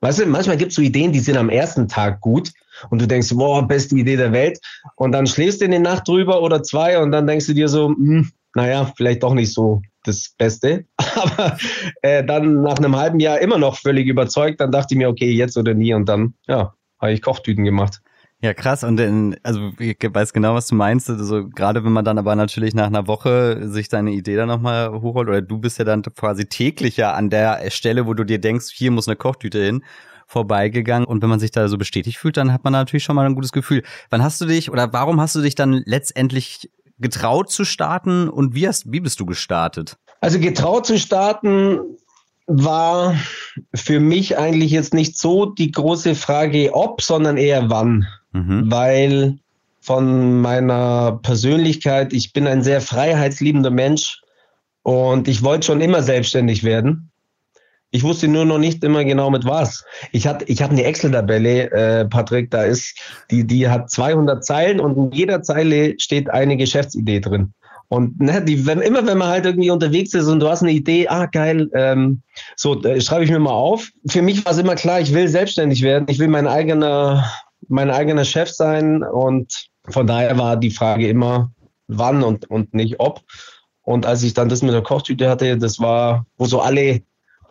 Weißt 0.00 0.20
du, 0.20 0.26
manchmal 0.26 0.56
gibt 0.56 0.70
es 0.70 0.76
so 0.76 0.82
Ideen, 0.82 1.12
die 1.12 1.18
sind 1.18 1.36
am 1.36 1.50
ersten 1.50 1.88
Tag 1.88 2.20
gut 2.20 2.52
und 2.90 3.02
du 3.02 3.06
denkst, 3.06 3.30
boah, 3.34 3.66
beste 3.66 3.96
Idee 3.96 4.16
der 4.16 4.32
Welt. 4.32 4.58
Und 4.96 5.12
dann 5.12 5.26
schläfst 5.26 5.60
du 5.60 5.64
in 5.64 5.72
die 5.72 5.78
Nacht 5.78 6.06
drüber 6.06 6.40
oder 6.40 6.62
zwei 6.62 7.00
und 7.00 7.10
dann 7.10 7.26
denkst 7.26 7.46
du 7.46 7.54
dir 7.54 7.68
so, 7.68 7.88
hm, 7.88 8.30
naja, 8.54 8.92
vielleicht 8.96 9.22
doch 9.22 9.34
nicht 9.34 9.52
so 9.52 9.82
das 10.04 10.34
Beste. 10.38 10.84
Aber 11.16 11.56
äh, 12.02 12.24
dann 12.24 12.62
nach 12.62 12.78
einem 12.78 12.96
halben 12.96 13.20
Jahr 13.20 13.40
immer 13.40 13.58
noch 13.58 13.76
völlig 13.76 14.06
überzeugt, 14.06 14.60
dann 14.60 14.70
dachte 14.70 14.94
ich 14.94 14.98
mir, 14.98 15.08
okay, 15.08 15.30
jetzt 15.30 15.56
oder 15.56 15.74
nie. 15.74 15.92
Und 15.94 16.08
dann, 16.08 16.34
ja, 16.46 16.74
habe 17.00 17.12
ich 17.12 17.22
Kochtüten 17.22 17.64
gemacht. 17.64 18.00
Ja, 18.40 18.54
krass. 18.54 18.84
Und 18.84 19.00
in, 19.00 19.36
also 19.42 19.72
ich 19.80 19.96
weiß 20.00 20.32
genau, 20.32 20.54
was 20.54 20.68
du 20.68 20.76
meinst. 20.76 21.10
Also 21.10 21.48
gerade 21.48 21.84
wenn 21.84 21.92
man 21.92 22.04
dann 22.04 22.18
aber 22.18 22.36
natürlich 22.36 22.72
nach 22.72 22.86
einer 22.86 23.08
Woche 23.08 23.68
sich 23.68 23.88
deine 23.88 24.12
Idee 24.12 24.36
dann 24.36 24.46
nochmal 24.46 24.92
hochholt, 24.92 25.28
oder 25.28 25.42
du 25.42 25.58
bist 25.58 25.78
ja 25.78 25.84
dann 25.84 26.02
quasi 26.02 26.46
täglich 26.46 26.96
ja 26.96 27.14
an 27.14 27.30
der 27.30 27.68
Stelle, 27.70 28.06
wo 28.06 28.14
du 28.14 28.22
dir 28.22 28.40
denkst, 28.40 28.66
hier 28.72 28.92
muss 28.92 29.08
eine 29.08 29.16
Kochtüte 29.16 29.64
hin, 29.64 29.82
vorbeigegangen. 30.26 31.04
Und 31.08 31.20
wenn 31.20 31.30
man 31.30 31.40
sich 31.40 31.50
da 31.50 31.66
so 31.66 31.78
bestätigt 31.78 32.18
fühlt, 32.18 32.36
dann 32.36 32.52
hat 32.52 32.62
man 32.62 32.72
natürlich 32.72 33.02
schon 33.02 33.16
mal 33.16 33.26
ein 33.26 33.34
gutes 33.34 33.50
Gefühl. 33.50 33.82
Wann 34.10 34.22
hast 34.22 34.40
du 34.40 34.46
dich 34.46 34.70
oder 34.70 34.92
warum 34.92 35.20
hast 35.20 35.34
du 35.34 35.40
dich 35.40 35.56
dann 35.56 35.82
letztendlich 35.84 36.70
getraut 37.00 37.50
zu 37.50 37.64
starten 37.64 38.28
und 38.28 38.54
wie 38.54 38.68
hast, 38.68 38.92
wie 38.92 39.00
bist 39.00 39.18
du 39.18 39.26
gestartet? 39.26 39.96
Also 40.20 40.38
getraut 40.38 40.86
zu 40.86 40.96
starten 40.96 41.80
war 42.46 43.16
für 43.74 44.00
mich 44.00 44.38
eigentlich 44.38 44.70
jetzt 44.70 44.94
nicht 44.94 45.18
so 45.18 45.46
die 45.46 45.70
große 45.70 46.14
Frage 46.14 46.70
ob, 46.72 47.02
sondern 47.02 47.36
eher 47.36 47.68
wann 47.68 48.06
mhm. 48.32 48.70
weil 48.70 49.38
von 49.80 50.40
meiner 50.40 51.18
Persönlichkeit, 51.22 52.12
ich 52.12 52.32
bin 52.32 52.46
ein 52.46 52.62
sehr 52.62 52.80
freiheitsliebender 52.80 53.70
Mensch 53.70 54.20
und 54.82 55.28
ich 55.28 55.42
wollte 55.42 55.66
schon 55.66 55.80
immer 55.80 56.02
selbstständig 56.02 56.64
werden. 56.64 57.10
Ich 57.90 58.02
wusste 58.02 58.28
nur 58.28 58.44
noch 58.44 58.58
nicht 58.58 58.84
immer 58.84 59.02
genau 59.02 59.30
mit 59.30 59.46
was. 59.46 59.82
Ich 60.12 60.26
hatte 60.26 60.44
ich 60.44 60.60
hab 60.60 60.70
eine 60.70 60.84
Excel-Tabelle, 60.84 61.70
äh, 61.70 62.04
Patrick, 62.04 62.50
da 62.50 62.64
ist, 62.64 62.94
die, 63.30 63.46
die 63.46 63.66
hat 63.66 63.90
200 63.90 64.44
Zeilen 64.44 64.78
und 64.78 64.96
in 64.96 65.10
jeder 65.10 65.42
Zeile 65.42 65.94
steht 65.98 66.28
eine 66.28 66.58
Geschäftsidee 66.58 67.20
drin. 67.20 67.54
Und 67.88 68.20
ne, 68.20 68.44
die, 68.44 68.66
wenn, 68.66 68.82
immer 68.82 69.06
wenn 69.06 69.16
man 69.16 69.28
halt 69.28 69.46
irgendwie 69.46 69.70
unterwegs 69.70 70.12
ist 70.12 70.26
und 70.26 70.40
du 70.40 70.48
hast 70.48 70.62
eine 70.62 70.72
Idee, 70.72 71.08
ah 71.08 71.24
geil, 71.24 71.70
ähm, 71.72 72.20
so 72.56 72.82
äh, 72.82 73.00
schreibe 73.00 73.24
ich 73.24 73.30
mir 73.30 73.38
mal 73.38 73.52
auf. 73.52 73.88
Für 74.06 74.20
mich 74.20 74.44
war 74.44 74.52
es 74.52 74.58
immer 74.58 74.74
klar, 74.74 75.00
ich 75.00 75.14
will 75.14 75.26
selbstständig 75.26 75.80
werden, 75.80 76.06
ich 76.08 76.18
will 76.18 76.28
mein 76.28 76.46
eigener 76.46 77.24
mein 77.68 77.90
eigener 77.90 78.24
Chef 78.24 78.50
sein 78.50 79.02
und 79.02 79.68
von 79.88 80.06
daher 80.06 80.36
war 80.38 80.56
die 80.56 80.70
Frage 80.70 81.08
immer, 81.08 81.50
wann 81.88 82.22
und, 82.22 82.50
und 82.50 82.74
nicht 82.74 83.00
ob. 83.00 83.22
Und 83.82 84.06
als 84.06 84.22
ich 84.22 84.34
dann 84.34 84.48
das 84.48 84.62
mit 84.62 84.74
der 84.74 84.82
Kochtüte 84.82 85.28
hatte, 85.30 85.56
das 85.56 85.80
war, 85.80 86.26
wo 86.36 86.44
so 86.44 86.60
alle 86.60 87.02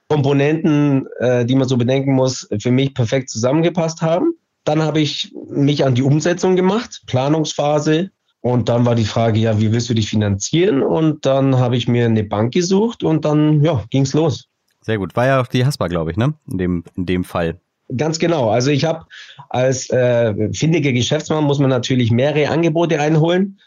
Komponenten, 0.07 1.07
äh, 1.19 1.45
die 1.45 1.55
man 1.55 1.67
so 1.67 1.77
bedenken 1.77 2.13
muss, 2.13 2.47
für 2.61 2.71
mich 2.71 2.93
perfekt 2.93 3.29
zusammengepasst 3.29 4.01
haben. 4.01 4.33
Dann 4.63 4.81
habe 4.81 4.99
ich 4.99 5.33
mich 5.49 5.85
an 5.85 5.95
die 5.95 6.03
Umsetzung 6.03 6.55
gemacht, 6.55 7.01
Planungsphase. 7.07 8.11
Und 8.41 8.69
dann 8.69 8.85
war 8.85 8.95
die 8.95 9.05
Frage, 9.05 9.39
ja, 9.39 9.59
wie 9.59 9.71
willst 9.71 9.89
du 9.89 9.93
dich 9.93 10.09
finanzieren? 10.09 10.83
Und 10.83 11.25
dann 11.25 11.57
habe 11.57 11.75
ich 11.75 11.87
mir 11.87 12.05
eine 12.05 12.23
Bank 12.23 12.53
gesucht 12.53 13.03
und 13.03 13.25
dann, 13.25 13.63
ja, 13.63 13.83
ging 13.89 14.03
es 14.03 14.13
los. 14.13 14.47
Sehr 14.81 14.99
gut. 14.99 15.15
War 15.15 15.25
ja 15.25 15.41
auch 15.41 15.47
die 15.47 15.65
Haspa, 15.65 15.87
glaube 15.87 16.11
ich, 16.11 16.17
ne? 16.17 16.33
In 16.49 16.57
dem, 16.57 16.83
in 16.95 17.05
dem 17.05 17.23
Fall. 17.23 17.59
Ganz 17.95 18.19
genau. 18.19 18.49
Also 18.49 18.71
ich 18.71 18.83
habe 18.83 19.05
als 19.49 19.89
äh, 19.89 20.53
findiger 20.53 20.91
Geschäftsmann 20.91 21.45
muss 21.45 21.59
man 21.59 21.69
natürlich 21.69 22.11
mehrere 22.11 22.49
Angebote 22.49 22.99
einholen. 22.99 23.59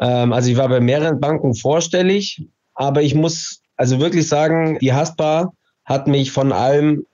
Ähm, 0.00 0.32
also 0.32 0.50
ich 0.50 0.56
war 0.56 0.68
bei 0.68 0.80
mehreren 0.80 1.20
Banken 1.20 1.54
vorstellig, 1.54 2.44
aber 2.74 3.02
ich 3.02 3.14
muss 3.14 3.62
also 3.76 4.00
wirklich 4.00 4.26
sagen, 4.26 4.78
die 4.80 4.92
Haspa 4.92 5.52
hat 5.84 6.08
mich 6.08 6.32
von 6.32 6.52
allem 6.52 7.06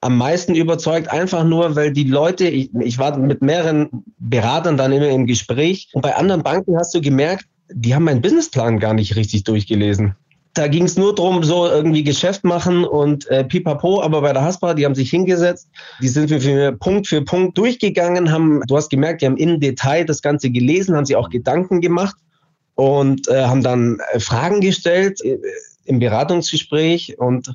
am 0.00 0.18
meisten 0.18 0.54
überzeugt, 0.54 1.08
einfach 1.10 1.44
nur, 1.44 1.76
weil 1.76 1.92
die 1.92 2.04
Leute, 2.04 2.48
ich, 2.48 2.70
ich 2.74 2.98
war 2.98 3.16
mit 3.18 3.42
mehreren 3.42 4.04
Beratern 4.18 4.76
dann 4.76 4.92
immer 4.92 5.08
im 5.08 5.26
Gespräch 5.26 5.88
und 5.92 6.02
bei 6.02 6.14
anderen 6.14 6.42
Banken 6.42 6.76
hast 6.76 6.94
du 6.94 7.00
gemerkt, 7.00 7.46
die 7.70 7.94
haben 7.94 8.04
meinen 8.04 8.22
Businessplan 8.22 8.78
gar 8.78 8.94
nicht 8.94 9.16
richtig 9.16 9.44
durchgelesen. 9.44 10.14
Da 10.56 10.68
ging 10.68 10.84
es 10.84 10.96
nur 10.96 11.14
darum, 11.14 11.44
so 11.44 11.66
irgendwie 11.66 12.02
Geschäft 12.02 12.42
machen 12.42 12.84
und 12.84 13.26
äh, 13.28 13.44
pipapo, 13.44 14.02
aber 14.02 14.22
bei 14.22 14.32
der 14.32 14.42
Haspa, 14.42 14.72
die 14.72 14.86
haben 14.86 14.94
sich 14.94 15.10
hingesetzt, 15.10 15.68
die 16.00 16.08
sind 16.08 16.30
für, 16.30 16.40
für 16.40 16.72
Punkt 16.72 17.06
für 17.06 17.20
Punkt 17.22 17.58
durchgegangen, 17.58 18.32
haben, 18.32 18.62
du 18.66 18.76
hast 18.76 18.88
gemerkt, 18.88 19.20
die 19.20 19.26
haben 19.26 19.36
im 19.36 19.60
Detail 19.60 20.06
das 20.06 20.22
Ganze 20.22 20.50
gelesen, 20.50 20.96
haben 20.96 21.04
sich 21.04 21.14
auch 21.14 21.28
Gedanken 21.28 21.82
gemacht 21.82 22.16
und 22.74 23.28
äh, 23.28 23.44
haben 23.44 23.62
dann 23.62 23.98
äh, 24.12 24.18
Fragen 24.18 24.62
gestellt 24.62 25.20
äh, 25.22 25.38
im 25.84 25.98
Beratungsgespräch. 25.98 27.18
Und 27.18 27.54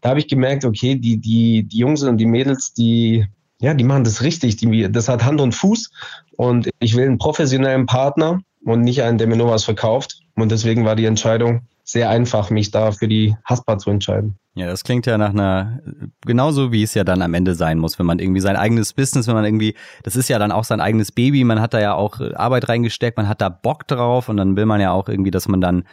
da 0.00 0.10
habe 0.10 0.18
ich 0.18 0.26
gemerkt, 0.26 0.64
okay, 0.64 0.96
die, 0.96 1.18
die, 1.18 1.62
die 1.62 1.78
Jungs 1.78 2.02
und 2.02 2.16
die 2.16 2.26
Mädels, 2.26 2.72
die, 2.72 3.26
ja, 3.60 3.74
die 3.74 3.84
machen 3.84 4.02
das 4.02 4.22
richtig, 4.22 4.56
die, 4.56 4.90
das 4.90 5.08
hat 5.08 5.24
Hand 5.24 5.40
und 5.40 5.54
Fuß. 5.54 5.90
Und 6.36 6.68
ich 6.80 6.96
will 6.96 7.06
einen 7.06 7.18
professionellen 7.18 7.86
Partner 7.86 8.40
und 8.64 8.82
nicht 8.82 9.02
einen, 9.02 9.18
der 9.18 9.26
mir 9.26 9.36
nur 9.36 9.50
was 9.50 9.64
verkauft. 9.64 10.20
Und 10.34 10.50
deswegen 10.50 10.84
war 10.84 10.96
die 10.96 11.06
Entscheidung 11.06 11.62
sehr 11.84 12.08
einfach, 12.10 12.50
mich 12.50 12.70
da 12.70 12.92
für 12.92 13.08
die 13.08 13.34
Haspa 13.44 13.78
zu 13.78 13.90
entscheiden. 13.90 14.38
Ja, 14.54 14.66
das 14.66 14.84
klingt 14.84 15.06
ja 15.06 15.18
nach 15.18 15.30
einer, 15.30 15.80
genauso 16.24 16.72
wie 16.72 16.82
es 16.82 16.94
ja 16.94 17.04
dann 17.04 17.22
am 17.22 17.34
Ende 17.34 17.54
sein 17.54 17.78
muss, 17.78 17.98
wenn 17.98 18.06
man 18.06 18.18
irgendwie 18.18 18.40
sein 18.40 18.56
eigenes 18.56 18.92
Business, 18.92 19.26
wenn 19.26 19.34
man 19.34 19.44
irgendwie, 19.44 19.74
das 20.02 20.16
ist 20.16 20.28
ja 20.28 20.38
dann 20.38 20.52
auch 20.52 20.64
sein 20.64 20.80
eigenes 20.80 21.12
Baby, 21.12 21.44
man 21.44 21.60
hat 21.60 21.74
da 21.74 21.80
ja 21.80 21.94
auch 21.94 22.20
Arbeit 22.34 22.68
reingesteckt, 22.68 23.16
man 23.16 23.28
hat 23.28 23.40
da 23.40 23.48
Bock 23.48 23.86
drauf 23.86 24.28
und 24.28 24.36
dann 24.36 24.56
will 24.56 24.66
man 24.66 24.80
ja 24.80 24.92
auch 24.92 25.08
irgendwie, 25.08 25.30
dass 25.30 25.48
man 25.48 25.60
dann 25.60 25.84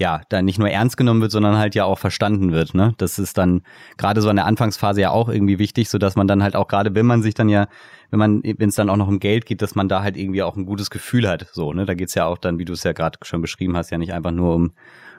ja, 0.00 0.22
da 0.30 0.40
nicht 0.40 0.58
nur 0.58 0.70
ernst 0.70 0.96
genommen 0.96 1.20
wird, 1.20 1.30
sondern 1.30 1.58
halt 1.58 1.74
ja 1.74 1.84
auch 1.84 1.98
verstanden 1.98 2.52
wird. 2.52 2.74
Ne? 2.74 2.94
Das 2.96 3.18
ist 3.18 3.36
dann 3.36 3.60
gerade 3.98 4.22
so 4.22 4.30
in 4.30 4.36
der 4.36 4.46
Anfangsphase 4.46 5.02
ja 5.02 5.10
auch 5.10 5.28
irgendwie 5.28 5.58
wichtig, 5.58 5.90
so 5.90 5.98
dass 5.98 6.16
man 6.16 6.26
dann 6.26 6.42
halt 6.42 6.56
auch 6.56 6.68
gerade, 6.68 6.94
wenn 6.94 7.04
man 7.04 7.22
sich 7.22 7.34
dann 7.34 7.50
ja, 7.50 7.66
wenn 8.10 8.18
man, 8.18 8.42
wenn 8.42 8.68
es 8.68 8.74
dann 8.74 8.90
auch 8.90 8.96
noch 8.96 9.08
um 9.08 9.20
Geld 9.20 9.46
geht, 9.46 9.62
dass 9.62 9.74
man 9.74 9.88
da 9.88 10.02
halt 10.02 10.16
irgendwie 10.16 10.42
auch 10.42 10.56
ein 10.56 10.66
gutes 10.66 10.90
Gefühl 10.90 11.28
hat. 11.28 11.48
So, 11.52 11.72
ne? 11.72 11.86
Da 11.86 11.94
geht's 11.94 12.14
ja 12.14 12.26
auch 12.26 12.38
dann, 12.38 12.58
wie 12.58 12.64
du 12.64 12.72
es 12.72 12.82
ja 12.82 12.92
gerade 12.92 13.18
schon 13.22 13.40
beschrieben 13.40 13.76
hast, 13.76 13.90
ja 13.90 13.98
nicht 13.98 14.12
einfach 14.12 14.32
nur 14.32 14.54
um 14.54 14.72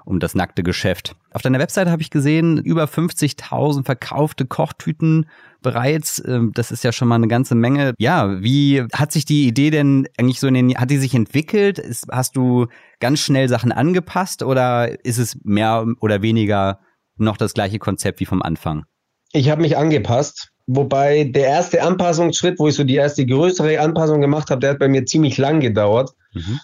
um 0.05 0.19
das 0.19 0.35
nackte 0.35 0.63
Geschäft. 0.63 1.15
Auf 1.31 1.41
deiner 1.41 1.59
Webseite 1.59 1.91
habe 1.91 2.01
ich 2.01 2.09
gesehen, 2.09 2.57
über 2.57 2.85
50.000 2.85 3.85
verkaufte 3.85 4.45
Kochtüten 4.45 5.27
bereits. 5.61 6.21
Ähm, 6.25 6.51
das 6.53 6.71
ist 6.71 6.83
ja 6.83 6.91
schon 6.91 7.07
mal 7.07 7.15
eine 7.15 7.27
ganze 7.27 7.55
Menge. 7.55 7.93
Ja, 7.97 8.41
wie 8.41 8.83
hat 8.93 9.11
sich 9.11 9.25
die 9.25 9.47
Idee 9.47 9.69
denn 9.69 10.07
eigentlich 10.17 10.39
so 10.39 10.47
in 10.47 10.53
den, 10.53 10.77
hat 10.77 10.89
die 10.89 10.97
sich 10.97 11.13
entwickelt? 11.13 11.79
Ist, 11.79 12.07
hast 12.11 12.35
du 12.35 12.67
ganz 12.99 13.19
schnell 13.19 13.47
Sachen 13.49 13.71
angepasst 13.71 14.43
oder 14.43 15.03
ist 15.05 15.17
es 15.17 15.37
mehr 15.43 15.85
oder 15.99 16.21
weniger 16.21 16.79
noch 17.17 17.37
das 17.37 17.53
gleiche 17.53 17.79
Konzept 17.79 18.19
wie 18.19 18.25
vom 18.25 18.41
Anfang? 18.41 18.85
Ich 19.31 19.49
habe 19.49 19.61
mich 19.61 19.77
angepasst. 19.77 20.50
Wobei 20.67 21.25
der 21.25 21.47
erste 21.47 21.81
Anpassungsschritt, 21.81 22.59
wo 22.59 22.67
ich 22.67 22.75
so 22.75 22.83
die 22.83 22.95
erste 22.95 23.25
größere 23.25 23.79
Anpassung 23.79 24.21
gemacht 24.21 24.49
habe, 24.49 24.61
der 24.61 24.71
hat 24.71 24.79
bei 24.79 24.87
mir 24.87 25.05
ziemlich 25.05 25.37
lang 25.37 25.59
gedauert. 25.59 26.11
Mhm. 26.33 26.59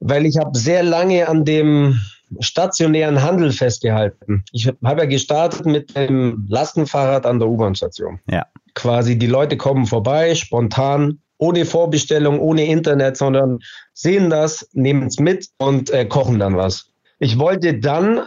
Weil 0.00 0.26
ich 0.26 0.36
habe 0.36 0.56
sehr 0.58 0.82
lange 0.82 1.28
an 1.28 1.44
dem 1.44 1.98
stationären 2.40 3.22
Handel 3.22 3.52
festgehalten. 3.52 4.44
Ich 4.52 4.66
habe 4.66 5.02
ja 5.02 5.06
gestartet 5.06 5.64
mit 5.64 5.96
dem 5.96 6.46
Lastenfahrrad 6.48 7.24
an 7.24 7.38
der 7.38 7.48
U-Bahn-Station. 7.48 8.18
Ja. 8.30 8.46
Quasi 8.74 9.16
die 9.18 9.28
Leute 9.28 9.56
kommen 9.56 9.86
vorbei, 9.86 10.34
spontan, 10.34 11.20
ohne 11.38 11.64
Vorbestellung, 11.64 12.40
ohne 12.40 12.66
Internet, 12.66 13.16
sondern 13.16 13.58
sehen 13.92 14.30
das, 14.30 14.68
nehmen 14.72 15.06
es 15.06 15.18
mit 15.18 15.48
und 15.58 15.90
äh, 15.90 16.04
kochen 16.04 16.38
dann 16.38 16.56
was. 16.56 16.90
Ich 17.18 17.38
wollte 17.38 17.78
dann, 17.78 18.26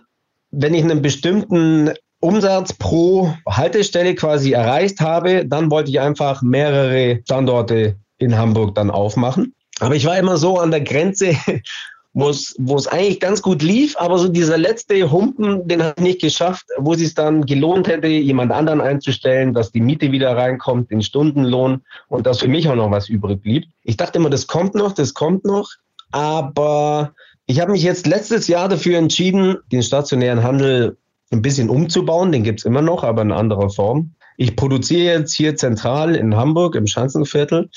wenn 0.51 0.73
ich 0.73 0.83
einen 0.83 1.01
bestimmten 1.01 1.91
Umsatz 2.21 2.73
pro 2.73 3.33
Haltestelle 3.47 4.15
quasi 4.15 4.51
erreicht 4.51 4.99
habe, 4.99 5.45
dann 5.45 5.71
wollte 5.71 5.89
ich 5.89 5.99
einfach 5.99 6.41
mehrere 6.41 7.21
Standorte 7.23 7.95
in 8.17 8.37
Hamburg 8.37 8.75
dann 8.75 8.91
aufmachen. 8.91 9.53
Aber 9.79 9.95
ich 9.95 10.05
war 10.05 10.17
immer 10.17 10.37
so 10.37 10.59
an 10.59 10.71
der 10.71 10.81
Grenze 10.81 11.35
wo 12.13 12.29
es, 12.29 12.87
eigentlich 12.87 13.19
ganz 13.19 13.41
gut 13.41 13.61
lief, 13.61 13.95
aber 13.97 14.17
so 14.17 14.27
dieser 14.27 14.57
letzte 14.57 15.11
Humpen, 15.11 15.67
den 15.67 15.83
hat 15.83 15.99
nicht 15.99 16.21
geschafft, 16.21 16.65
wo 16.77 16.93
es 16.93 16.99
sich 16.99 17.13
dann 17.13 17.45
gelohnt 17.45 17.87
hätte, 17.87 18.07
jemand 18.07 18.51
anderen 18.51 18.81
einzustellen, 18.81 19.53
dass 19.53 19.71
die 19.71 19.81
Miete 19.81 20.11
wieder 20.11 20.35
reinkommt, 20.35 20.89
den 20.91 21.01
Stundenlohn 21.01 21.81
und 22.07 22.25
dass 22.25 22.39
für 22.39 22.47
mich 22.47 22.67
auch 22.67 22.75
noch 22.75 22.91
was 22.91 23.09
übrig 23.09 23.41
blieb. 23.41 23.65
Ich 23.83 23.97
dachte 23.97 24.17
immer, 24.17 24.29
das 24.29 24.47
kommt 24.47 24.75
noch, 24.75 24.93
das 24.93 25.13
kommt 25.13 25.45
noch, 25.45 25.69
aber 26.11 27.13
ich 27.45 27.59
habe 27.61 27.71
mich 27.71 27.83
jetzt 27.83 28.07
letztes 28.07 28.47
Jahr 28.47 28.69
dafür 28.69 28.97
entschieden, 28.97 29.57
den 29.71 29.83
stationären 29.83 30.43
Handel 30.43 30.97
ein 31.31 31.41
bisschen 31.41 31.69
umzubauen. 31.69 32.31
Den 32.31 32.43
gibt 32.43 32.59
es 32.59 32.65
immer 32.65 32.81
noch, 32.81 33.03
aber 33.03 33.21
in 33.21 33.31
anderer 33.31 33.69
Form. 33.69 34.15
Ich 34.37 34.55
produziere 34.55 35.19
jetzt 35.19 35.33
hier 35.33 35.55
zentral 35.55 36.15
in 36.15 36.35
Hamburg 36.35 36.75
im 36.75 36.87
Schanzenviertel 36.87 37.69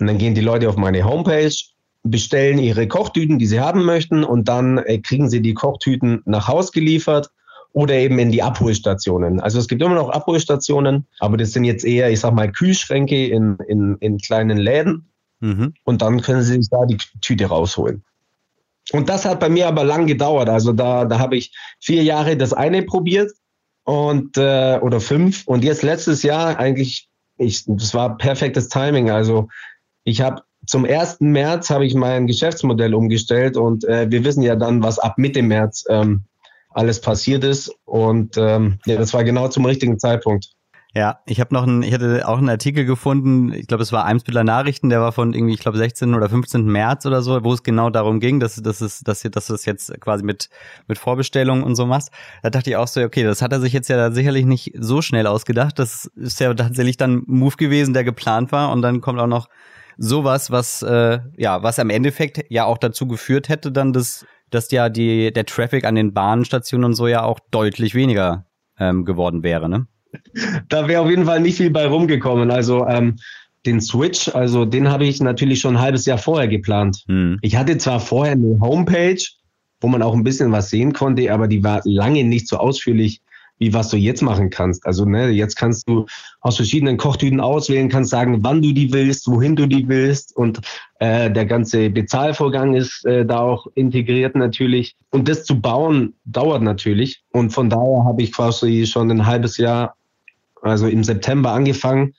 und 0.00 0.06
dann 0.06 0.18
gehen 0.18 0.34
die 0.34 0.40
Leute 0.40 0.68
auf 0.68 0.76
meine 0.76 1.04
Homepage 1.04 1.52
bestellen 2.02 2.58
ihre 2.58 2.88
Kochtüten, 2.88 3.38
die 3.38 3.46
sie 3.46 3.60
haben 3.60 3.84
möchten, 3.84 4.24
und 4.24 4.48
dann 4.48 4.78
äh, 4.78 4.98
kriegen 4.98 5.28
sie 5.28 5.42
die 5.42 5.54
Kochtüten 5.54 6.22
nach 6.24 6.48
Haus 6.48 6.72
geliefert 6.72 7.30
oder 7.72 7.94
eben 7.94 8.18
in 8.18 8.32
die 8.32 8.42
Abholstationen. 8.42 9.40
Also 9.40 9.58
es 9.58 9.68
gibt 9.68 9.82
immer 9.82 9.94
noch 9.94 10.10
Abholstationen, 10.10 11.06
aber 11.18 11.36
das 11.36 11.52
sind 11.52 11.64
jetzt 11.64 11.84
eher, 11.84 12.10
ich 12.10 12.20
sag 12.20 12.34
mal, 12.34 12.50
Kühlschränke 12.50 13.26
in, 13.26 13.58
in, 13.68 13.96
in 14.00 14.18
kleinen 14.18 14.58
Läden. 14.58 15.08
Mhm. 15.40 15.74
Und 15.84 16.02
dann 16.02 16.20
können 16.22 16.42
sie 16.42 16.54
sich 16.54 16.70
da 16.70 16.86
die 16.86 16.96
Tüte 17.20 17.46
rausholen. 17.46 18.02
Und 18.92 19.08
das 19.08 19.24
hat 19.24 19.40
bei 19.40 19.48
mir 19.48 19.68
aber 19.68 19.84
lang 19.84 20.06
gedauert. 20.06 20.48
Also 20.48 20.72
da, 20.72 21.04
da 21.04 21.18
habe 21.18 21.36
ich 21.36 21.54
vier 21.80 22.02
Jahre 22.02 22.36
das 22.36 22.52
eine 22.52 22.82
probiert 22.82 23.32
und 23.84 24.36
äh, 24.36 24.78
oder 24.80 25.00
fünf. 25.00 25.46
Und 25.46 25.64
jetzt 25.64 25.82
letztes 25.82 26.22
Jahr 26.22 26.58
eigentlich, 26.58 27.08
ich, 27.36 27.64
das 27.66 27.94
war 27.94 28.16
perfektes 28.16 28.68
Timing. 28.68 29.10
Also 29.10 29.48
ich 30.04 30.20
habe 30.20 30.42
zum 30.66 30.84
1. 30.84 31.20
März 31.20 31.70
habe 31.70 31.86
ich 31.86 31.94
mein 31.94 32.26
Geschäftsmodell 32.26 32.94
umgestellt 32.94 33.56
und 33.56 33.84
äh, 33.84 34.10
wir 34.10 34.24
wissen 34.24 34.42
ja 34.42 34.56
dann, 34.56 34.82
was 34.82 34.98
ab 34.98 35.16
Mitte 35.16 35.42
März 35.42 35.84
ähm, 35.88 36.24
alles 36.70 37.00
passiert 37.00 37.44
ist. 37.44 37.72
Und 37.84 38.36
ähm, 38.36 38.78
ja, 38.86 38.96
das 38.96 39.14
war 39.14 39.24
genau 39.24 39.48
zum 39.48 39.64
richtigen 39.64 39.98
Zeitpunkt. 39.98 40.50
Ja, 40.94 41.20
ich 41.26 41.38
habe 41.38 41.54
noch 41.54 41.64
einen, 41.64 41.82
ich 41.82 41.92
hatte 41.92 42.26
auch 42.26 42.38
einen 42.38 42.48
Artikel 42.48 42.86
gefunden, 42.86 43.52
ich 43.52 43.66
glaube, 43.66 43.82
es 43.82 43.92
war 43.92 44.06
Eimsbütteler 44.06 44.42
Nachrichten, 44.42 44.88
der 44.88 45.02
war 45.02 45.12
von 45.12 45.34
irgendwie, 45.34 45.52
ich 45.52 45.60
glaube, 45.60 45.76
16. 45.76 46.14
oder 46.14 46.30
15. 46.30 46.64
März 46.64 47.04
oder 47.04 47.20
so, 47.20 47.44
wo 47.44 47.52
es 47.52 47.62
genau 47.62 47.90
darum 47.90 48.20
ging, 48.20 48.40
dass, 48.40 48.56
dass, 48.56 48.80
es, 48.80 49.00
dass, 49.00 49.22
dass 49.22 49.46
du 49.46 49.52
das 49.52 49.66
jetzt 49.66 50.00
quasi 50.00 50.24
mit, 50.24 50.48
mit 50.86 50.96
Vorbestellungen 50.96 51.62
und 51.62 51.74
so 51.74 51.84
machst. 51.84 52.10
Da 52.42 52.48
dachte 52.48 52.70
ich 52.70 52.76
auch 52.76 52.88
so, 52.88 53.02
okay, 53.02 53.22
das 53.22 53.42
hat 53.42 53.52
er 53.52 53.60
sich 53.60 53.74
jetzt 53.74 53.88
ja 53.88 54.10
sicherlich 54.10 54.46
nicht 54.46 54.72
so 54.78 55.02
schnell 55.02 55.26
ausgedacht. 55.26 55.78
Das 55.78 56.06
ist 56.16 56.40
ja 56.40 56.54
tatsächlich 56.54 56.96
dann 56.96 57.22
Move 57.26 57.56
gewesen, 57.56 57.92
der 57.92 58.04
geplant 58.04 58.50
war 58.50 58.72
und 58.72 58.80
dann 58.80 59.02
kommt 59.02 59.20
auch 59.20 59.26
noch 59.26 59.48
sowas, 59.98 60.50
was 60.50 60.80
äh, 60.82 61.18
ja, 61.36 61.62
was 61.62 61.78
am 61.78 61.90
Endeffekt 61.90 62.44
ja 62.48 62.64
auch 62.64 62.78
dazu 62.78 63.06
geführt 63.06 63.50
hätte, 63.50 63.70
dann 63.72 63.92
dass, 63.92 64.24
dass 64.48 64.70
ja 64.70 64.88
die 64.88 65.32
der 65.32 65.44
Traffic 65.44 65.84
an 65.84 65.96
den 65.96 66.14
Bahnstationen 66.14 66.86
und 66.86 66.94
so 66.94 67.08
ja 67.08 67.24
auch 67.24 67.40
deutlich 67.50 67.94
weniger 67.94 68.46
ähm, 68.78 69.04
geworden 69.04 69.42
wäre, 69.42 69.68
ne? 69.68 69.86
Da 70.68 70.88
wäre 70.88 71.02
auf 71.02 71.10
jeden 71.10 71.26
Fall 71.26 71.40
nicht 71.40 71.56
viel 71.56 71.70
bei 71.70 71.86
rumgekommen. 71.86 72.50
Also 72.50 72.86
ähm, 72.86 73.16
den 73.66 73.80
Switch, 73.80 74.28
also 74.28 74.64
den 74.64 74.88
habe 74.88 75.04
ich 75.06 75.20
natürlich 75.20 75.60
schon 75.60 75.76
ein 75.76 75.82
halbes 75.82 76.06
Jahr 76.06 76.18
vorher 76.18 76.48
geplant. 76.48 77.04
Hm. 77.06 77.38
Ich 77.42 77.56
hatte 77.56 77.76
zwar 77.78 78.00
vorher 78.00 78.32
eine 78.32 78.58
Homepage, 78.60 79.22
wo 79.80 79.88
man 79.88 80.02
auch 80.02 80.14
ein 80.14 80.24
bisschen 80.24 80.52
was 80.52 80.70
sehen 80.70 80.92
konnte, 80.92 81.32
aber 81.32 81.48
die 81.48 81.62
war 81.62 81.80
lange 81.84 82.24
nicht 82.24 82.48
so 82.48 82.56
ausführlich 82.56 83.20
wie 83.58 83.74
was 83.74 83.88
du 83.90 83.96
jetzt 83.96 84.22
machen 84.22 84.50
kannst. 84.50 84.86
Also 84.86 85.04
ne, 85.04 85.30
jetzt 85.30 85.56
kannst 85.56 85.88
du 85.88 86.06
aus 86.40 86.56
verschiedenen 86.56 86.96
Kochtüten 86.96 87.40
auswählen, 87.40 87.88
kannst 87.88 88.10
sagen, 88.10 88.38
wann 88.42 88.62
du 88.62 88.72
die 88.72 88.92
willst, 88.92 89.26
wohin 89.28 89.56
du 89.56 89.66
die 89.66 89.88
willst 89.88 90.34
und 90.36 90.60
äh, 91.00 91.30
der 91.30 91.46
ganze 91.46 91.90
Bezahlvorgang 91.90 92.74
ist 92.74 93.04
äh, 93.04 93.26
da 93.26 93.40
auch 93.40 93.66
integriert 93.74 94.36
natürlich. 94.36 94.96
Und 95.10 95.28
das 95.28 95.44
zu 95.44 95.60
bauen 95.60 96.14
dauert 96.24 96.62
natürlich. 96.62 97.22
Und 97.32 97.50
von 97.50 97.68
daher 97.68 98.04
habe 98.04 98.22
ich 98.22 98.32
quasi 98.32 98.86
schon 98.86 99.10
ein 99.10 99.26
halbes 99.26 99.56
Jahr, 99.56 99.94
also 100.62 100.86
im 100.86 101.04
September 101.04 101.52
angefangen, 101.52 102.14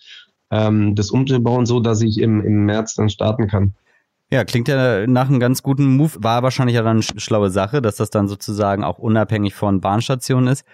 ähm, 0.51 0.96
das 0.96 1.12
umzubauen, 1.12 1.65
so 1.65 1.79
dass 1.79 2.01
ich 2.01 2.19
im, 2.19 2.43
im 2.43 2.65
März 2.65 2.96
dann 2.96 3.10
starten 3.10 3.48
kann. 3.48 3.74
Ja, 4.31 4.43
klingt 4.43 4.67
ja 4.67 5.08
nach 5.08 5.27
einem 5.27 5.39
ganz 5.39 5.63
guten 5.63 5.98
Move. 5.98 6.12
War 6.19 6.43
wahrscheinlich 6.43 6.75
ja 6.75 6.84
dann 6.84 6.98
eine 6.98 7.19
schlaue 7.19 7.50
Sache, 7.50 7.81
dass 7.81 7.96
das 7.96 8.12
dann 8.12 8.27
sozusagen 8.27 8.84
auch 8.84 9.00
unabhängig 9.00 9.55
von 9.55 9.81
Bahnstationen 9.81 10.50
ist. 10.50 10.65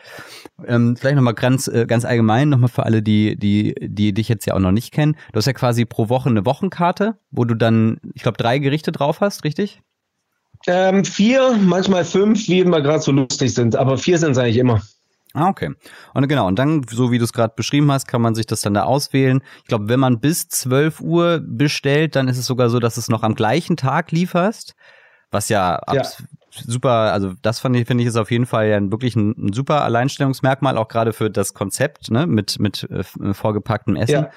Ähm, 0.67 0.97
vielleicht 0.97 1.15
nochmal 1.15 1.35
ganz, 1.35 1.69
äh, 1.69 1.85
ganz 1.87 2.03
allgemein, 2.03 2.49
nochmal 2.49 2.67
für 2.67 2.83
alle, 2.83 3.01
die, 3.01 3.37
die, 3.37 3.73
die 3.79 4.13
dich 4.13 4.27
jetzt 4.27 4.45
ja 4.45 4.55
auch 4.55 4.59
noch 4.59 4.73
nicht 4.73 4.91
kennen. 4.91 5.15
Du 5.31 5.37
hast 5.37 5.45
ja 5.45 5.53
quasi 5.53 5.85
pro 5.85 6.09
Woche 6.09 6.29
eine 6.29 6.45
Wochenkarte, 6.45 7.17
wo 7.31 7.45
du 7.45 7.55
dann, 7.55 7.97
ich 8.13 8.23
glaube, 8.23 8.37
drei 8.37 8.59
Gerichte 8.59 8.91
drauf 8.91 9.21
hast, 9.21 9.45
richtig? 9.45 9.81
Ähm, 10.67 11.05
vier, 11.05 11.57
manchmal 11.61 12.03
fünf, 12.03 12.49
wie 12.49 12.59
immer 12.59 12.81
gerade 12.81 12.99
so 12.99 13.13
lustig 13.13 13.53
sind, 13.53 13.77
aber 13.77 13.97
vier 13.97 14.17
sind 14.17 14.31
es 14.31 14.37
eigentlich 14.37 14.57
immer. 14.57 14.81
Ah, 15.35 15.49
okay. 15.49 15.73
Und 16.13 16.27
genau, 16.29 16.47
und 16.47 16.57
dann, 16.57 16.83
so 16.89 17.11
wie 17.11 17.17
du 17.17 17.25
es 17.25 17.33
gerade 17.33 17.53
beschrieben 17.55 17.91
hast, 17.91 18.07
kann 18.07 18.21
man 18.21 18.35
sich 18.35 18.45
das 18.45 18.61
dann 18.61 18.73
da 18.73 18.83
auswählen. 18.83 19.41
Ich 19.57 19.65
glaube, 19.65 19.89
wenn 19.89 19.99
man 19.99 20.21
bis 20.21 20.47
12 20.47 21.01
Uhr 21.01 21.41
bestellt, 21.45 22.15
dann 22.15 22.29
ist 22.29 22.37
es 22.37 22.45
sogar 22.45 22.69
so, 22.69 22.79
dass 22.79 22.95
es 22.95 23.09
noch 23.09 23.21
am 23.21 23.35
gleichen 23.35 23.75
Tag 23.75 24.11
lieferst. 24.11 24.75
Was 25.31 25.49
ja, 25.49 25.81
ja. 25.91 26.03
super, 26.51 27.11
also 27.11 27.33
das 27.41 27.59
fand 27.59 27.75
ich, 27.75 27.85
finde 27.85 28.03
ich, 28.03 28.07
ist 28.07 28.15
auf 28.15 28.31
jeden 28.31 28.45
Fall 28.45 28.67
ja 28.69 28.79
wirklich 28.91 29.17
ein, 29.17 29.31
ein 29.31 29.53
super 29.53 29.83
Alleinstellungsmerkmal, 29.83 30.77
auch 30.77 30.87
gerade 30.87 31.11
für 31.11 31.29
das 31.29 31.53
Konzept, 31.53 32.09
ne, 32.11 32.25
mit, 32.25 32.57
mit 32.59 32.87
äh, 32.89 33.03
vorgepacktem 33.33 33.97
Essen. 33.97 34.13
Ja. 34.13 34.29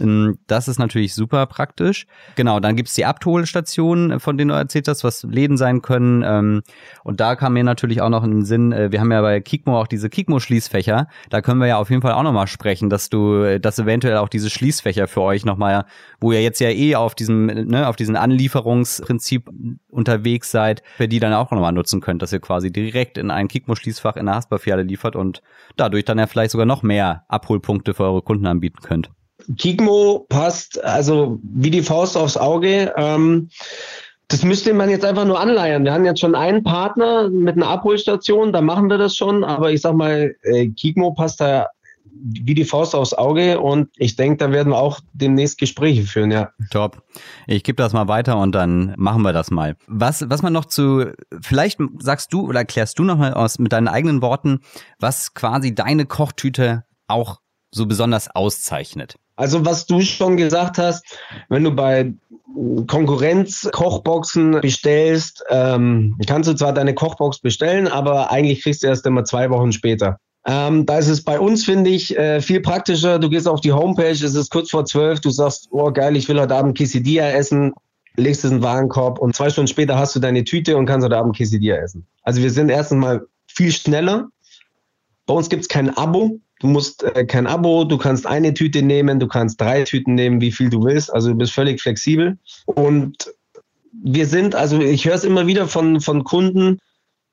Ähm, 0.00 0.38
das 0.46 0.68
ist 0.68 0.78
natürlich 0.78 1.14
super 1.14 1.46
praktisch. 1.46 2.06
Genau, 2.36 2.60
dann 2.60 2.76
gibt's 2.76 2.94
die 2.94 3.04
Abholstationen, 3.04 4.20
von 4.20 4.36
denen 4.36 4.50
du 4.50 4.54
erzählt 4.54 4.88
hast, 4.88 5.04
was 5.04 5.22
Läden 5.22 5.56
sein 5.56 5.82
können. 5.82 6.22
Ähm, 6.24 6.62
und 7.04 7.20
da 7.20 7.36
kam 7.36 7.54
mir 7.54 7.64
natürlich 7.64 8.00
auch 8.00 8.08
noch 8.08 8.24
in 8.24 8.30
den 8.30 8.44
Sinn, 8.44 8.72
äh, 8.72 8.92
wir 8.92 9.00
haben 9.00 9.12
ja 9.12 9.20
bei 9.22 9.40
Kikmo 9.40 9.78
auch 9.78 9.86
diese 9.86 10.08
Kikmo-Schließfächer. 10.08 11.08
Da 11.30 11.40
können 11.40 11.60
wir 11.60 11.66
ja 11.66 11.78
auf 11.78 11.90
jeden 11.90 12.02
Fall 12.02 12.12
auch 12.12 12.22
nochmal 12.22 12.46
sprechen, 12.46 12.90
dass 12.90 13.10
du, 13.10 13.58
dass 13.58 13.78
eventuell 13.78 14.16
auch 14.18 14.28
diese 14.28 14.50
Schließfächer 14.50 15.08
für 15.08 15.22
euch 15.22 15.44
nochmal, 15.44 15.84
wo 16.20 16.32
ihr 16.32 16.42
jetzt 16.42 16.60
ja 16.60 16.70
eh 16.70 16.94
auf 16.96 17.14
diesem, 17.14 17.46
ne, 17.46 17.88
auf 17.88 17.96
diesen 17.96 18.16
Anlieferungsprinzip 18.16 19.50
unterwegs 19.88 20.50
seid, 20.50 20.82
für 20.96 21.08
die 21.08 21.20
dann 21.20 21.32
auch 21.32 21.50
nochmal 21.50 21.72
nutzen 21.72 22.00
könnt, 22.00 22.22
dass 22.22 22.32
ihr 22.32 22.40
quasi 22.40 22.72
direkt 22.72 23.18
in 23.18 23.30
ein 23.30 23.48
Kikmo-Schließfach 23.48 24.16
in 24.16 24.26
der 24.26 24.36
Hasperfiliale 24.36 24.82
liefert 24.82 25.16
und 25.16 25.42
dadurch 25.76 26.04
dann 26.04 26.18
ja 26.18 26.26
vielleicht 26.26 26.50
sogar 26.52 26.66
noch 26.66 26.82
mehr 26.82 27.24
Abholpunkte 27.28 27.94
für 27.94 28.04
eure 28.04 28.22
Kunden 28.22 28.46
anbieten 28.46 28.78
könnt. 28.82 29.10
Kigmo 29.56 30.26
passt 30.28 30.82
also 30.84 31.38
wie 31.42 31.70
die 31.70 31.82
Faust 31.82 32.16
aufs 32.16 32.36
Auge. 32.36 32.92
Ähm, 32.96 33.50
Das 34.28 34.44
müsste 34.44 34.72
man 34.74 34.88
jetzt 34.88 35.04
einfach 35.04 35.24
nur 35.24 35.40
anleiern. 35.40 35.82
Wir 35.84 35.92
haben 35.92 36.04
jetzt 36.04 36.20
schon 36.20 36.36
einen 36.36 36.62
Partner 36.62 37.28
mit 37.28 37.56
einer 37.56 37.66
Abholstation, 37.66 38.52
da 38.52 38.60
machen 38.60 38.88
wir 38.88 38.96
das 38.96 39.16
schon. 39.16 39.42
Aber 39.42 39.72
ich 39.72 39.80
sag 39.80 39.94
mal, 39.94 40.36
äh, 40.42 40.68
Kigmo 40.68 41.12
passt 41.14 41.40
da 41.40 41.66
wie 42.22 42.54
die 42.54 42.64
Faust 42.64 42.94
aufs 42.94 43.14
Auge 43.14 43.60
und 43.60 43.88
ich 43.96 44.14
denke, 44.14 44.36
da 44.36 44.52
werden 44.52 44.72
wir 44.72 44.78
auch 44.78 45.00
demnächst 45.14 45.58
Gespräche 45.58 46.02
führen, 46.02 46.30
ja. 46.30 46.50
Top. 46.70 47.02
Ich 47.46 47.64
gebe 47.64 47.76
das 47.76 47.92
mal 47.92 48.08
weiter 48.08 48.38
und 48.38 48.52
dann 48.52 48.94
machen 48.98 49.22
wir 49.22 49.32
das 49.32 49.50
mal. 49.50 49.74
Was, 49.86 50.28
was 50.28 50.42
man 50.42 50.52
noch 50.52 50.66
zu, 50.66 51.06
vielleicht 51.40 51.80
sagst 51.98 52.32
du 52.32 52.46
oder 52.46 52.60
erklärst 52.60 52.98
du 52.98 53.04
nochmal 53.04 53.34
aus 53.34 53.58
mit 53.58 53.72
deinen 53.72 53.88
eigenen 53.88 54.22
Worten, 54.22 54.60
was 54.98 55.34
quasi 55.34 55.74
deine 55.74 56.04
Kochtüte 56.04 56.84
auch 57.08 57.40
so 57.72 57.86
besonders 57.86 58.28
auszeichnet. 58.34 59.16
Also 59.40 59.64
was 59.64 59.86
du 59.86 60.02
schon 60.02 60.36
gesagt 60.36 60.76
hast, 60.76 61.02
wenn 61.48 61.64
du 61.64 61.70
bei 61.70 62.12
Konkurrenz-Kochboxen 62.86 64.60
bestellst, 64.60 65.42
ähm, 65.48 66.14
kannst 66.26 66.50
du 66.50 66.54
zwar 66.54 66.74
deine 66.74 66.92
Kochbox 66.92 67.38
bestellen, 67.38 67.88
aber 67.88 68.30
eigentlich 68.30 68.62
kriegst 68.62 68.82
du 68.82 68.88
erst 68.88 69.06
immer 69.06 69.24
zwei 69.24 69.48
Wochen 69.48 69.72
später. 69.72 70.18
Ähm, 70.46 70.84
da 70.84 70.98
ist 70.98 71.08
es 71.08 71.24
bei 71.24 71.40
uns, 71.40 71.64
finde 71.64 71.88
ich, 71.88 72.18
äh, 72.18 72.42
viel 72.42 72.60
praktischer. 72.60 73.18
Du 73.18 73.30
gehst 73.30 73.48
auf 73.48 73.62
die 73.62 73.72
Homepage, 73.72 74.10
es 74.10 74.34
ist 74.34 74.50
kurz 74.50 74.68
vor 74.68 74.84
zwölf, 74.84 75.20
du 75.20 75.30
sagst, 75.30 75.68
oh 75.70 75.90
geil, 75.90 76.16
ich 76.16 76.28
will 76.28 76.38
heute 76.38 76.54
Abend 76.54 76.76
Quesadilla 76.76 77.30
essen, 77.30 77.72
legst 78.16 78.44
es 78.44 78.50
in 78.50 78.58
den 78.58 78.62
Warenkorb 78.62 79.18
und 79.18 79.34
zwei 79.34 79.48
Stunden 79.48 79.68
später 79.68 79.96
hast 79.96 80.14
du 80.14 80.20
deine 80.20 80.44
Tüte 80.44 80.76
und 80.76 80.84
kannst 80.84 81.06
heute 81.06 81.16
Abend 81.16 81.34
Quesadilla 81.34 81.76
essen. 81.76 82.06
Also 82.24 82.42
wir 82.42 82.50
sind 82.50 82.68
erstens 82.68 82.98
mal 82.98 83.26
viel 83.46 83.72
schneller. 83.72 84.28
Bei 85.24 85.32
uns 85.32 85.48
gibt 85.48 85.62
es 85.62 85.68
kein 85.68 85.96
Abo. 85.96 86.40
Du 86.60 86.68
musst 86.68 87.02
äh, 87.02 87.24
kein 87.24 87.46
Abo, 87.46 87.84
du 87.84 87.98
kannst 87.98 88.26
eine 88.26 88.54
Tüte 88.54 88.82
nehmen, 88.82 89.18
du 89.18 89.26
kannst 89.26 89.60
drei 89.60 89.82
Tüten 89.82 90.14
nehmen, 90.14 90.40
wie 90.40 90.52
viel 90.52 90.70
du 90.70 90.84
willst. 90.84 91.12
Also 91.12 91.30
du 91.30 91.34
bist 91.34 91.52
völlig 91.52 91.80
flexibel. 91.80 92.38
Und 92.66 93.34
wir 93.92 94.26
sind, 94.26 94.54
also 94.54 94.80
ich 94.80 95.04
höre 95.04 95.14
es 95.14 95.24
immer 95.24 95.46
wieder 95.46 95.66
von, 95.66 96.00
von 96.00 96.22
Kunden, 96.22 96.78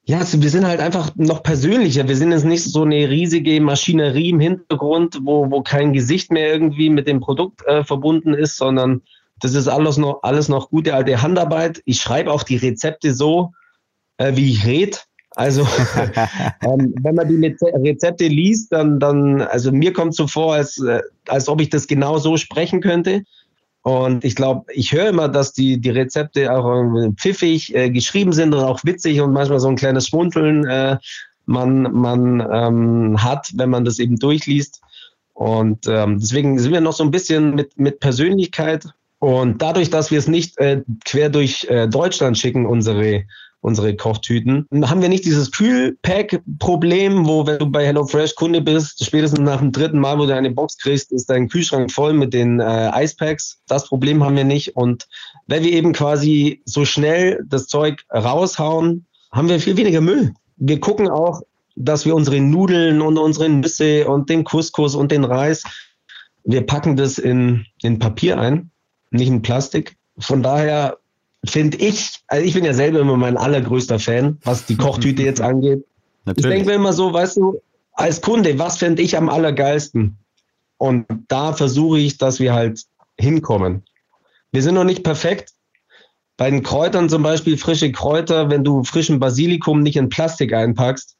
ja, 0.06 0.20
also 0.20 0.42
wir 0.42 0.50
sind 0.50 0.66
halt 0.66 0.80
einfach 0.80 1.14
noch 1.18 1.44
persönlicher. 1.44 2.08
Wir 2.08 2.16
sind 2.16 2.32
jetzt 2.32 2.46
nicht 2.46 2.64
so 2.64 2.84
eine 2.84 3.10
riesige 3.10 3.60
Maschinerie 3.60 4.30
im 4.30 4.40
Hintergrund, 4.40 5.20
wo, 5.24 5.52
wo 5.52 5.62
kein 5.62 5.92
Gesicht 5.92 6.32
mehr 6.32 6.50
irgendwie 6.50 6.90
mit 6.90 7.10
dem 7.10 7.20
Produkt 7.20 7.66
äh, 7.66 7.84
verbunden 7.84 8.34
ist, 8.34 8.56
sondern 8.56 9.02
das 9.42 9.54
ist 9.54 9.68
alles 9.68 9.98
noch, 9.98 10.24
alles 10.24 10.48
noch 10.48 10.70
gute 10.70 10.96
alte 10.96 11.22
Handarbeit. 11.22 11.82
Ich 11.84 12.00
schreibe 12.00 12.32
auch 12.32 12.44
die 12.44 12.56
Rezepte 12.56 13.14
so, 13.14 13.52
äh, 14.16 14.38
wie 14.38 14.50
ich 14.50 14.66
rede. 14.66 14.98
Also 15.38 15.62
ähm, 16.64 16.96
wenn 17.04 17.14
man 17.14 17.28
die 17.28 17.56
Rezepte 17.62 18.28
liest, 18.28 18.74
dann, 18.74 19.00
dann 19.00 19.42
also 19.42 19.72
mir 19.72 19.94
kommt 19.94 20.16
so 20.16 20.26
vor, 20.26 20.56
als, 20.56 20.80
äh, 20.80 21.02
als 21.28 21.48
ob 21.48 21.62
ich 21.62 21.70
das 21.70 21.86
genau 21.86 22.18
so 22.18 22.38
sprechen 22.38 22.82
könnte. 22.82 23.22
Und 23.84 24.26
ich 24.26 24.36
glaube, 24.36 24.66
ich 24.74 24.92
höre 24.92 25.10
immer, 25.10 25.30
dass 25.30 25.54
die, 25.54 25.80
die 25.80 25.92
Rezepte 25.92 26.52
auch 26.52 26.84
pfiffig 27.18 27.74
äh, 27.76 27.92
geschrieben 27.92 28.34
sind 28.34 28.56
und 28.56 28.64
auch 28.64 28.84
witzig 28.84 29.22
und 29.22 29.32
manchmal 29.32 29.60
so 29.60 29.68
ein 29.68 29.76
kleines 29.76 30.08
Schmunzeln 30.08 30.66
äh, 30.66 30.98
man, 31.46 31.84
man 31.94 32.46
ähm, 32.52 33.24
hat, 33.24 33.52
wenn 33.54 33.70
man 33.70 33.86
das 33.86 34.00
eben 34.00 34.18
durchliest. 34.18 34.82
Und 35.34 35.88
ähm, 35.88 36.18
deswegen 36.20 36.58
sind 36.58 36.74
wir 36.74 36.82
noch 36.82 36.94
so 36.94 37.04
ein 37.04 37.12
bisschen 37.12 37.54
mit, 37.54 37.78
mit 37.78 38.00
Persönlichkeit. 38.00 38.86
Und 39.20 39.62
dadurch, 39.62 39.92
dass 39.92 40.10
wir 40.10 40.18
es 40.18 40.28
nicht 40.28 40.58
äh, 40.58 40.82
quer 41.06 41.30
durch 41.30 41.68
äh, 41.70 41.88
Deutschland 41.88 42.40
schicken, 42.40 42.66
unsere 42.66 43.24
unsere 43.68 43.98
Kochtüten. 43.98 44.66
Haben 44.86 45.02
wir 45.02 45.10
nicht 45.10 45.26
dieses 45.26 45.52
Kühlpack-Problem, 45.52 47.28
wo 47.28 47.46
wenn 47.46 47.60
du 47.60 47.70
bei 47.70 47.86
HelloFresh 47.86 48.36
Kunde 48.36 48.62
bist, 48.62 49.04
spätestens 49.04 49.42
nach 49.42 49.60
dem 49.60 49.74
dritten 49.74 50.00
Mal, 50.00 50.18
wo 50.18 50.26
du 50.26 50.34
eine 50.34 50.52
Box 50.52 50.78
kriegst, 50.78 51.12
ist 51.12 51.30
dein 51.30 51.50
Kühlschrank 51.50 51.92
voll 51.92 52.14
mit 52.14 52.34
den 52.34 52.62
äh, 52.62 52.64
Eispacks. 52.64 53.60
Das 53.68 53.90
Problem 53.90 54.24
haben 54.24 54.38
wir 54.38 54.46
nicht. 54.46 54.78
Und 54.78 55.08
wenn 55.48 55.64
wir 55.64 55.74
eben 55.74 55.92
quasi 55.92 56.62
so 56.64 56.86
schnell 56.86 57.44
das 57.46 57.68
Zeug 57.68 58.06
raushauen, 58.10 59.06
haben 59.34 59.50
wir 59.50 59.60
viel 59.60 59.76
weniger 59.76 60.00
Müll. 60.00 60.34
Wir 60.56 60.80
gucken 60.80 61.10
auch, 61.10 61.42
dass 61.76 62.06
wir 62.06 62.16
unsere 62.16 62.40
Nudeln 62.40 63.02
und 63.02 63.18
unsere 63.18 63.50
Nüsse 63.50 64.08
und 64.08 64.30
den 64.30 64.46
Couscous 64.46 64.96
und 64.96 65.12
den 65.12 65.26
Reis, 65.26 65.64
wir 66.46 66.66
packen 66.66 66.96
das 66.96 67.18
in, 67.18 67.66
in 67.82 68.00
Papier 68.00 68.40
ein, 68.40 68.72
nicht 69.12 69.28
in 69.28 69.42
Plastik. 69.42 69.98
Von 70.18 70.42
daher 70.42 70.98
finde 71.50 71.78
ich, 71.78 72.20
also 72.28 72.46
ich 72.46 72.54
bin 72.54 72.66
ja 72.66 72.74
selber 72.74 73.00
immer 73.00 73.18
mein 73.18 73.38
allergrößter 73.38 74.00
Fan, 74.00 74.38
was 74.44 74.66
die 74.66 74.78
Kochtüte 74.78 75.24
jetzt 75.24 75.42
angeht. 75.52 75.86
Natürlich. 76.26 76.46
Ich 76.46 76.52
denke 76.52 76.70
mir 76.70 76.76
immer 76.76 76.94
so, 76.94 77.14
weißt 77.14 77.38
du, 77.38 77.62
als 77.94 78.22
Kunde, 78.22 78.60
was 78.60 78.78
fände 78.78 79.02
ich 79.02 79.18
am 79.18 79.30
allergeilsten? 79.30 80.18
Und 80.78 81.06
da 81.28 81.54
versuche 81.54 82.00
ich, 82.00 82.18
dass 82.18 82.40
wir 82.40 82.54
halt 82.54 82.84
hinkommen. 83.20 83.84
Wir 84.52 84.62
sind 84.62 84.76
noch 84.76 84.84
nicht 84.84 85.04
perfekt. 85.04 85.54
Bei 86.38 86.52
den 86.52 86.62
Kräutern 86.62 87.10
zum 87.10 87.24
Beispiel, 87.24 87.58
frische 87.58 87.92
Kräuter, 87.92 88.52
wenn 88.52 88.64
du 88.64 88.84
frischen 88.84 89.20
Basilikum 89.20 89.82
nicht 89.82 89.98
in 89.98 90.10
Plastik 90.10 90.54
einpackst, 90.54 91.18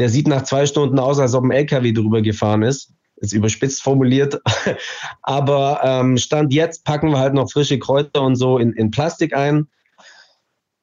der 0.00 0.08
sieht 0.08 0.26
nach 0.26 0.42
zwei 0.42 0.66
Stunden 0.66 0.98
aus, 0.98 1.18
als 1.20 1.34
ob 1.34 1.44
ein 1.44 1.52
LKW 1.52 1.92
drüber 1.92 2.22
gefahren 2.22 2.62
ist 2.62 2.92
ist 3.20 3.32
überspitzt 3.32 3.82
formuliert. 3.82 4.40
Aber 5.22 5.80
ähm, 5.82 6.16
Stand 6.16 6.52
jetzt 6.52 6.84
packen 6.84 7.10
wir 7.10 7.18
halt 7.18 7.34
noch 7.34 7.50
frische 7.50 7.78
Kräuter 7.78 8.22
und 8.22 8.36
so 8.36 8.58
in, 8.58 8.72
in 8.72 8.90
Plastik 8.90 9.34
ein. 9.34 9.68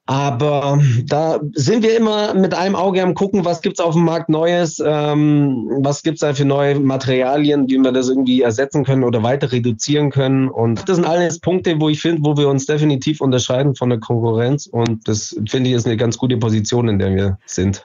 Aber 0.08 0.80
da 1.06 1.39
sind 1.54 1.82
wir 1.82 1.98
immer 1.98 2.36
mit 2.36 2.54
einem 2.54 2.76
Auge 2.76 3.02
am 3.02 3.15
gucken, 3.15 3.43
was 3.43 3.62
gibt 3.62 3.80
es 3.80 3.84
auf 3.84 3.95
dem 3.95 4.06
Markt 4.06 4.30
Neues, 4.30 4.80
ähm, 4.86 5.67
was 5.80 6.04
gibt 6.04 6.17
es 6.17 6.19
da 6.21 6.36
für 6.36 6.45
neue 6.45 6.80
Materialien, 6.80 7.67
wie 7.67 7.80
wir 7.80 7.91
das 7.91 8.10
irgendwie 8.10 8.41
ersetzen 8.41 8.84
können 8.84 9.04
oder 9.04 9.24
weiter 9.24 9.52
reduzieren 9.52 10.12
können. 10.12 10.48
Und 10.48 10.88
das 10.88 10.98
sind 10.98 11.06
alles 11.06 11.39
Punkte, 11.39 11.82
wo 11.82 11.89
ich 11.89 12.02
finde, 12.02 12.24
wo 12.24 12.38
wir 12.38 12.50
uns 12.50 12.67
definitiv 12.67 13.19
unterscheiden 13.19 13.74
von 13.74 13.89
der 13.89 14.00
Konkurrenz. 14.00 14.67
Und 14.67 15.08
das 15.08 15.36
finde 15.50 15.71
ich 15.71 15.76
ist 15.76 15.88
eine 15.88 15.98
ganz 15.98 16.19
gute 16.19 16.38
Position, 16.38 16.88
in 16.88 17.00
der 17.00 17.15
wir 17.15 17.39
sind. 17.48 17.84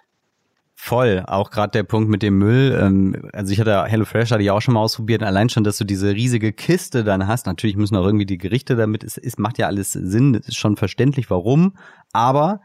Voll, 0.83 1.23
auch 1.27 1.51
gerade 1.51 1.73
der 1.73 1.83
Punkt 1.83 2.09
mit 2.09 2.23
dem 2.23 2.39
Müll. 2.39 2.77
Ähm, 2.81 3.15
also 3.35 3.53
ich 3.53 3.61
hatte 3.61 3.85
HelloFresh 3.85 4.31
hatte 4.31 4.43
ich 4.43 4.51
auch 4.51 4.63
schon 4.63 4.75
mal 4.75 4.81
ausprobiert. 4.81 5.23
Allein 5.23 5.51
schon, 5.51 5.63
dass 5.63 5.77
du 5.77 5.85
diese 5.85 6.15
riesige 6.15 6.55
Kiste 6.55 7.05
dann 7.05 7.27
hast. 7.27 7.45
Natürlich 7.45 7.77
müssen 7.77 7.97
auch 7.97 8.07
irgendwie 8.07 8.25
die 8.25 8.39
Gerichte 8.39 8.77
damit. 8.77 9.05
Es, 9.05 9.19
es 9.19 9.37
macht 9.37 9.59
ja 9.59 9.67
alles 9.67 9.93
Sinn. 9.93 10.35
Es 10.35 10.49
ist 10.49 10.57
schon 10.57 10.77
verständlich, 10.77 11.29
warum. 11.29 11.77
Aber 12.15 12.63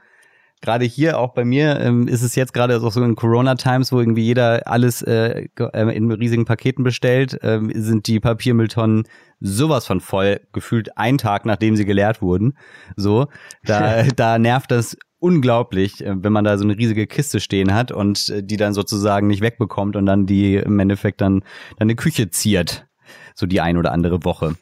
gerade 0.61 0.85
hier 0.85 1.19
auch 1.19 1.33
bei 1.33 1.43
mir 1.43 1.81
ähm, 1.81 2.07
ist 2.07 2.21
es 2.21 2.35
jetzt 2.35 2.53
gerade 2.53 2.81
auch 2.81 2.91
so 2.91 3.03
in 3.03 3.17
Corona 3.17 3.55
Times, 3.55 3.91
wo 3.91 3.99
irgendwie 3.99 4.23
jeder 4.23 4.65
alles 4.65 5.01
äh, 5.01 5.49
äh 5.59 5.95
in 5.95 6.09
riesigen 6.09 6.45
Paketen 6.45 6.85
bestellt, 6.85 7.43
äh, 7.43 7.59
sind 7.73 8.07
die 8.07 8.21
Papiermülltonnen 8.21 9.03
sowas 9.41 9.85
von 9.85 9.99
voll 9.99 10.39
gefühlt 10.53 10.97
einen 10.97 11.17
Tag 11.17 11.45
nachdem 11.45 11.75
sie 11.75 11.85
geleert 11.85 12.21
wurden. 12.21 12.57
So, 12.95 13.27
da 13.65 14.03
da 14.15 14.39
nervt 14.39 14.71
das 14.71 14.97
unglaublich, 15.25 16.05
äh, 16.05 16.13
wenn 16.23 16.31
man 16.31 16.45
da 16.45 16.55
so 16.57 16.63
eine 16.63 16.77
riesige 16.77 17.07
Kiste 17.07 17.39
stehen 17.39 17.73
hat 17.73 17.91
und 17.91 18.29
äh, 18.29 18.43
die 18.43 18.57
dann 18.57 18.73
sozusagen 18.75 19.25
nicht 19.25 19.41
wegbekommt 19.41 19.95
und 19.95 20.05
dann 20.05 20.27
die 20.27 20.55
im 20.55 20.77
Endeffekt 20.79 21.19
dann, 21.19 21.39
dann 21.79 21.87
eine 21.87 21.95
Küche 21.95 22.29
ziert. 22.29 22.85
So 23.33 23.47
die 23.47 23.59
ein 23.59 23.77
oder 23.77 23.91
andere 23.91 24.23
Woche. 24.23 24.55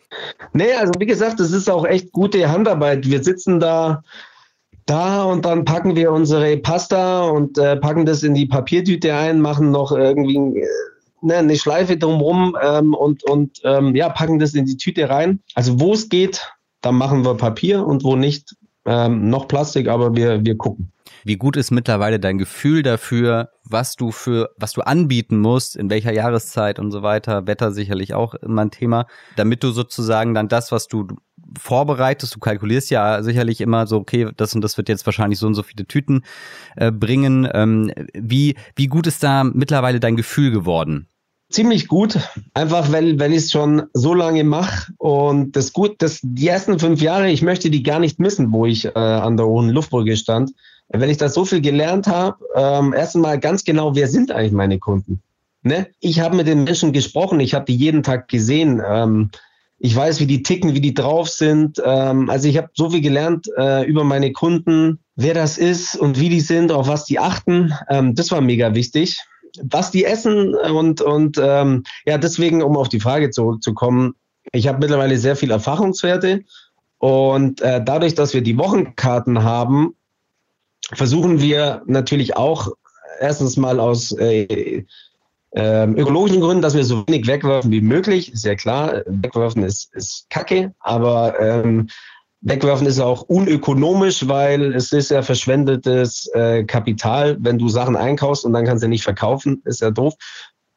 Nee, 0.53 0.73
also 0.73 0.93
wie 0.97 1.05
gesagt, 1.05 1.39
das 1.39 1.51
ist 1.51 1.69
auch 1.69 1.85
echt 1.85 2.11
gute 2.11 2.49
Handarbeit. 2.49 3.05
Wir 3.05 3.23
sitzen 3.23 3.59
da, 3.59 4.03
da 4.85 5.23
und 5.23 5.45
dann 5.45 5.65
packen 5.65 5.95
wir 5.95 6.11
unsere 6.11 6.57
Pasta 6.57 7.25
und 7.25 7.57
äh, 7.57 7.75
packen 7.75 8.05
das 8.05 8.23
in 8.23 8.33
die 8.33 8.47
Papiertüte 8.47 9.13
ein, 9.13 9.41
machen 9.41 9.69
noch 9.69 9.91
irgendwie 9.91 10.37
äh, 10.59 10.67
ne, 11.21 11.37
eine 11.37 11.55
Schleife 11.57 11.97
drumherum 11.97 12.57
ähm, 12.63 12.93
und, 12.93 13.23
und 13.25 13.59
ähm, 13.63 13.95
ja, 13.95 14.09
packen 14.09 14.39
das 14.39 14.53
in 14.53 14.65
die 14.65 14.77
Tüte 14.77 15.09
rein. 15.09 15.41
Also 15.55 15.79
wo 15.79 15.93
es 15.93 16.09
geht, 16.09 16.41
dann 16.81 16.95
machen 16.95 17.23
wir 17.25 17.35
Papier 17.35 17.85
und 17.85 18.03
wo 18.03 18.15
nicht, 18.15 18.55
ähm, 18.85 19.29
noch 19.29 19.47
Plastik, 19.47 19.87
aber 19.87 20.15
wir, 20.15 20.43
wir 20.43 20.57
gucken. 20.57 20.91
Wie 21.25 21.37
gut 21.37 21.55
ist 21.55 21.71
mittlerweile 21.71 22.19
dein 22.19 22.37
Gefühl 22.37 22.83
dafür, 22.83 23.49
was 23.63 23.95
du 23.95 24.11
für, 24.11 24.49
was 24.57 24.73
du 24.73 24.81
anbieten 24.81 25.39
musst, 25.39 25.75
in 25.75 25.89
welcher 25.89 26.11
Jahreszeit 26.11 26.79
und 26.79 26.91
so 26.91 27.01
weiter, 27.01 27.47
Wetter 27.47 27.71
sicherlich 27.71 28.13
auch 28.13 28.33
immer 28.35 28.63
ein 28.63 28.71
Thema, 28.71 29.05
damit 29.37 29.63
du 29.63 29.71
sozusagen 29.71 30.33
dann 30.33 30.49
das, 30.49 30.71
was 30.71 30.87
du 30.87 31.07
vorbereitest, 31.57 32.35
du 32.35 32.39
kalkulierst 32.39 32.89
ja 32.89 33.21
sicherlich 33.23 33.61
immer 33.61 33.87
so, 33.87 33.97
okay, 33.97 34.29
das 34.35 34.55
und 34.55 34.61
das 34.61 34.77
wird 34.77 34.89
jetzt 34.89 35.05
wahrscheinlich 35.05 35.39
so 35.39 35.47
und 35.47 35.53
so 35.53 35.63
viele 35.63 35.85
Tüten 35.85 36.23
äh, 36.75 36.91
bringen. 36.91 37.47
Ähm, 37.53 37.91
wie, 38.13 38.55
wie 38.75 38.87
gut 38.87 39.07
ist 39.07 39.23
da 39.23 39.43
mittlerweile 39.43 39.99
dein 39.99 40.15
Gefühl 40.15 40.51
geworden? 40.51 41.07
Ziemlich 41.53 41.87
gut, 41.87 42.17
einfach 42.53 42.91
weil, 42.91 43.19
weil 43.19 43.31
ich 43.31 43.43
es 43.43 43.51
schon 43.51 43.83
so 43.93 44.13
lange 44.13 44.43
mache 44.43 44.91
und 44.97 45.55
das 45.55 45.71
gut, 45.71 45.95
das, 45.99 46.19
die 46.23 46.47
ersten 46.47 46.79
fünf 46.79 47.01
Jahre, 47.01 47.29
ich 47.29 47.41
möchte 47.41 47.69
die 47.69 47.83
gar 47.83 47.99
nicht 47.99 48.19
missen, 48.19 48.51
wo 48.51 48.65
ich 48.65 48.85
äh, 48.85 48.89
an 48.97 49.37
der 49.37 49.45
Hohen 49.45 49.69
Luftbrücke 49.69 50.17
stand, 50.17 50.51
weil 50.89 51.09
ich 51.09 51.17
da 51.17 51.29
so 51.29 51.45
viel 51.45 51.61
gelernt 51.61 52.07
habe, 52.07 52.37
ähm, 52.55 52.93
erst 52.93 53.15
einmal 53.15 53.39
ganz 53.39 53.63
genau, 53.63 53.95
wer 53.95 54.07
sind 54.07 54.31
eigentlich 54.31 54.51
meine 54.51 54.79
Kunden? 54.79 55.21
Ne? 55.61 55.87
Ich 55.99 56.19
habe 56.19 56.35
mit 56.35 56.47
den 56.47 56.65
Menschen 56.65 56.91
gesprochen, 56.91 57.39
ich 57.39 57.53
habe 57.53 57.65
die 57.65 57.75
jeden 57.75 58.03
Tag 58.03 58.27
gesehen. 58.27 58.81
Ähm, 58.85 59.29
ich 59.79 59.95
weiß, 59.95 60.19
wie 60.19 60.27
die 60.27 60.43
ticken, 60.43 60.73
wie 60.73 60.81
die 60.81 60.93
drauf 60.93 61.29
sind. 61.29 61.81
Ähm, 61.85 62.29
also 62.29 62.47
ich 62.47 62.57
habe 62.57 62.69
so 62.73 62.89
viel 62.89 63.01
gelernt 63.01 63.47
äh, 63.57 63.85
über 63.85 64.03
meine 64.03 64.31
Kunden, 64.31 64.99
wer 65.15 65.33
das 65.33 65.57
ist 65.57 65.95
und 65.95 66.19
wie 66.19 66.29
die 66.29 66.41
sind, 66.41 66.71
auf 66.71 66.87
was 66.87 67.05
die 67.05 67.19
achten. 67.19 67.73
Ähm, 67.89 68.15
das 68.15 68.31
war 68.31 68.41
mega 68.41 68.75
wichtig 68.75 69.19
was 69.61 69.91
die 69.91 70.05
essen 70.05 70.55
und, 70.55 71.01
und 71.01 71.37
ähm, 71.41 71.83
ja, 72.05 72.17
deswegen, 72.17 72.63
um 72.63 72.77
auf 72.77 72.89
die 72.89 72.99
Frage 72.99 73.29
zurückzukommen, 73.29 74.15
ich 74.51 74.67
habe 74.67 74.79
mittlerweile 74.79 75.17
sehr 75.17 75.35
viel 75.35 75.51
Erfahrungswerte 75.51 76.43
Und 77.03 77.59
äh, 77.59 77.83
dadurch, 77.83 78.15
dass 78.15 78.33
wir 78.33 78.41
die 78.41 78.57
Wochenkarten 78.57 79.43
haben, 79.43 79.93
versuchen 80.93 81.41
wir 81.41 81.81
natürlich 81.85 82.37
auch 82.37 82.69
erstens 83.19 83.57
mal 83.57 83.81
aus 83.81 84.13
äh, 84.13 84.85
äh, 85.51 85.85
ökologischen 85.85 86.39
Gründen, 86.39 86.61
dass 86.61 86.75
wir 86.75 86.85
so 86.85 87.05
wenig 87.07 87.27
wegwerfen 87.27 87.71
wie 87.71 87.81
möglich. 87.81 88.31
Ist 88.31 88.45
ja 88.45 88.55
klar, 88.55 89.01
wegwerfen 89.05 89.63
ist, 89.63 89.93
ist 89.93 90.29
Kacke, 90.29 90.73
aber 90.79 91.37
ähm, 91.41 91.89
wegwerfen 92.43 92.87
ist 92.87 92.99
auch 92.99 93.23
unökonomisch, 93.23 94.27
weil 94.27 94.73
es 94.73 94.91
ist 94.91 95.11
ja 95.11 95.21
verschwendetes 95.21 96.29
äh, 96.33 96.63
Kapital, 96.65 97.37
wenn 97.39 97.57
du 97.57 97.69
Sachen 97.69 97.95
einkaufst 97.95 98.45
und 98.45 98.53
dann 98.53 98.65
kannst 98.65 98.83
du 98.83 98.87
nicht 98.87 99.03
verkaufen, 99.03 99.61
ist 99.65 99.81
ja 99.81 99.91
doof. 99.91 100.13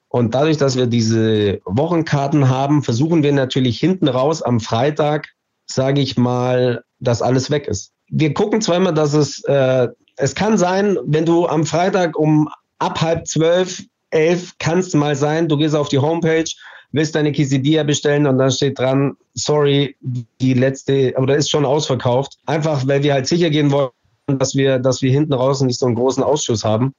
Und 0.09 0.35
dadurch, 0.35 0.57
dass 0.57 0.77
wir 0.77 0.87
diese 0.87 1.61
Wochenkarten 1.65 2.49
haben, 2.49 2.83
versuchen 2.83 3.23
wir 3.23 3.33
natürlich 3.33 3.79
hinten 3.79 4.09
raus 4.09 4.43
am 4.43 4.61
Freitag, 4.61 5.29
sage 5.67 6.01
ich 6.01 6.17
mal, 6.17 6.85
dass 7.01 7.21
alles 7.21 7.51
weg 7.51 7.67
ist. 7.67 7.93
Wir 8.09 8.33
gucken 8.33 8.61
zweimal, 8.61 8.95
dass 8.95 9.13
es, 9.13 9.43
äh, 9.45 9.89
es 10.17 10.35
kann 10.37 10.59
sein, 10.59 10.97
wenn 11.05 11.27
du 11.27 11.47
am 11.47 11.67
Freitag 11.67 12.17
um 12.17 12.49
ab 12.79 13.01
halb 13.03 13.27
zwölf, 13.27 13.83
elf, 14.11 14.53
kannst 14.61 14.95
mal 14.95 15.17
sein, 15.17 15.49
du 15.49 15.57
gehst 15.57 15.75
auf 15.75 15.89
die 15.89 15.99
Homepage, 15.99 16.49
willst 16.97 17.15
deine 17.15 17.33
Quesadilla 17.33 17.83
bestellen 17.83 18.27
und 18.27 18.39
dann 18.39 18.51
steht 18.51 18.79
dran, 18.79 19.17
sorry, 19.35 19.97
die 20.01 20.55
letzte, 20.55 21.15
oder 21.19 21.37
ist 21.37 21.51
schon 21.51 21.65
ausverkauft. 21.65 22.39
Einfach, 22.47 22.87
weil 22.87 23.03
wir 23.03 23.13
halt 23.13 23.27
sicher 23.27 23.51
gehen 23.51 23.71
wollen, 23.71 23.91
dass 24.27 24.55
wir, 24.55 24.79
dass 24.79 25.03
wir 25.03 25.13
hinten 25.13 25.35
raus 25.35 25.61
nicht 25.61 25.79
so 25.79 25.87
einen 25.87 25.95
großen 25.95 26.23
Ausschuss 26.23 26.65
haben. 26.65 26.95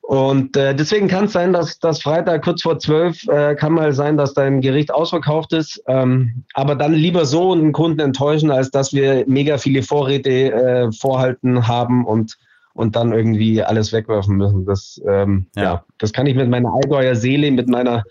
Und 0.00 0.56
äh, 0.56 0.74
deswegen 0.74 1.06
kann 1.06 1.26
es 1.26 1.32
sein, 1.32 1.52
dass 1.52 1.78
das 1.78 2.02
Freitag 2.02 2.42
kurz 2.42 2.62
vor 2.62 2.80
zwölf 2.80 3.22
äh, 3.28 3.54
kann 3.54 3.74
mal 3.74 3.92
sein, 3.92 4.16
dass 4.16 4.34
dein 4.34 4.60
Gericht 4.60 4.92
ausverkauft 4.92 5.52
ist. 5.52 5.80
Ähm, 5.86 6.42
aber 6.54 6.74
dann 6.74 6.94
lieber 6.94 7.26
so 7.26 7.52
einen 7.52 7.70
Kunden 7.70 8.00
enttäuschen, 8.00 8.50
als 8.50 8.72
dass 8.72 8.92
wir 8.92 9.24
mega 9.28 9.58
viele 9.58 9.84
Vorräte 9.84 10.30
äh, 10.30 10.92
vorhalten 10.92 11.68
haben 11.68 12.04
und 12.04 12.36
und 12.72 12.96
dann 12.96 13.12
irgendwie 13.12 13.62
alles 13.62 13.92
wegwerfen 13.92 14.36
müssen. 14.36 14.64
Das, 14.64 15.00
ähm, 15.06 15.46
ja. 15.54 15.62
ja. 15.62 15.84
das 15.98 16.12
kann 16.12 16.26
ich 16.26 16.34
mit 16.34 16.48
meiner 16.48 16.72
Allgäuer 16.72 17.14
Seele, 17.14 17.50
mit 17.50 17.68
meiner 17.68 18.04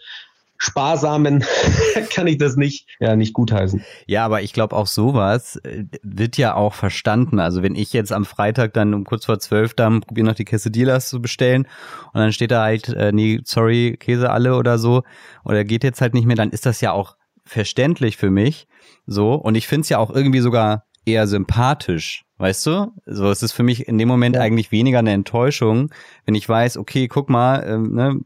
sparsamen 0.59 1.43
kann 2.13 2.27
ich 2.27 2.37
das 2.37 2.57
nicht, 2.57 2.87
ja, 2.99 3.15
nicht 3.15 3.33
gutheißen. 3.33 3.83
Ja, 4.05 4.25
aber 4.25 4.41
ich 4.41 4.53
glaube 4.53 4.75
auch 4.75 4.87
sowas 4.87 5.55
äh, 5.63 5.85
wird 6.03 6.37
ja 6.37 6.53
auch 6.53 6.73
verstanden. 6.73 7.39
Also 7.39 7.63
wenn 7.63 7.75
ich 7.75 7.93
jetzt 7.93 8.11
am 8.11 8.25
Freitag 8.25 8.73
dann 8.73 8.93
um 8.93 9.05
kurz 9.05 9.25
vor 9.25 9.39
zwölf 9.39 9.73
dann 9.73 10.01
probiere 10.01 10.27
noch 10.27 10.35
die 10.35 10.45
Quesadillas 10.45 11.09
zu 11.09 11.21
bestellen 11.21 11.65
und 12.13 12.19
dann 12.19 12.33
steht 12.33 12.51
da 12.51 12.63
halt, 12.63 12.89
äh, 12.89 13.11
nee, 13.13 13.39
sorry, 13.45 13.95
Käse 13.97 14.29
alle 14.29 14.55
oder 14.55 14.77
so 14.77 15.03
oder 15.45 15.63
geht 15.63 15.83
jetzt 15.83 16.01
halt 16.01 16.13
nicht 16.13 16.25
mehr, 16.25 16.35
dann 16.35 16.51
ist 16.51 16.65
das 16.65 16.81
ja 16.81 16.91
auch 16.91 17.15
verständlich 17.45 18.17
für 18.17 18.29
mich. 18.29 18.67
So. 19.07 19.33
Und 19.33 19.55
ich 19.55 19.67
finde 19.67 19.81
es 19.81 19.89
ja 19.89 19.97
auch 19.97 20.11
irgendwie 20.11 20.41
sogar 20.41 20.85
eher 21.05 21.25
sympathisch, 21.25 22.25
weißt 22.37 22.65
du? 22.65 22.93
So, 23.05 23.29
es 23.31 23.41
ist 23.41 23.53
für 23.53 23.63
mich 23.63 23.87
in 23.87 23.97
dem 23.97 24.07
Moment 24.07 24.35
ja. 24.35 24.41
eigentlich 24.41 24.71
weniger 24.71 24.99
eine 24.99 25.13
Enttäuschung, 25.13 25.89
wenn 26.25 26.35
ich 26.35 26.47
weiß, 26.47 26.77
okay, 26.77 27.07
guck 27.07 27.29
mal, 27.29 27.63
ähm, 27.65 27.93
ne, 27.93 28.19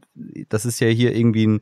das 0.48 0.66
ist 0.66 0.80
ja 0.80 0.88
hier 0.88 1.14
irgendwie 1.14 1.46
ein 1.46 1.60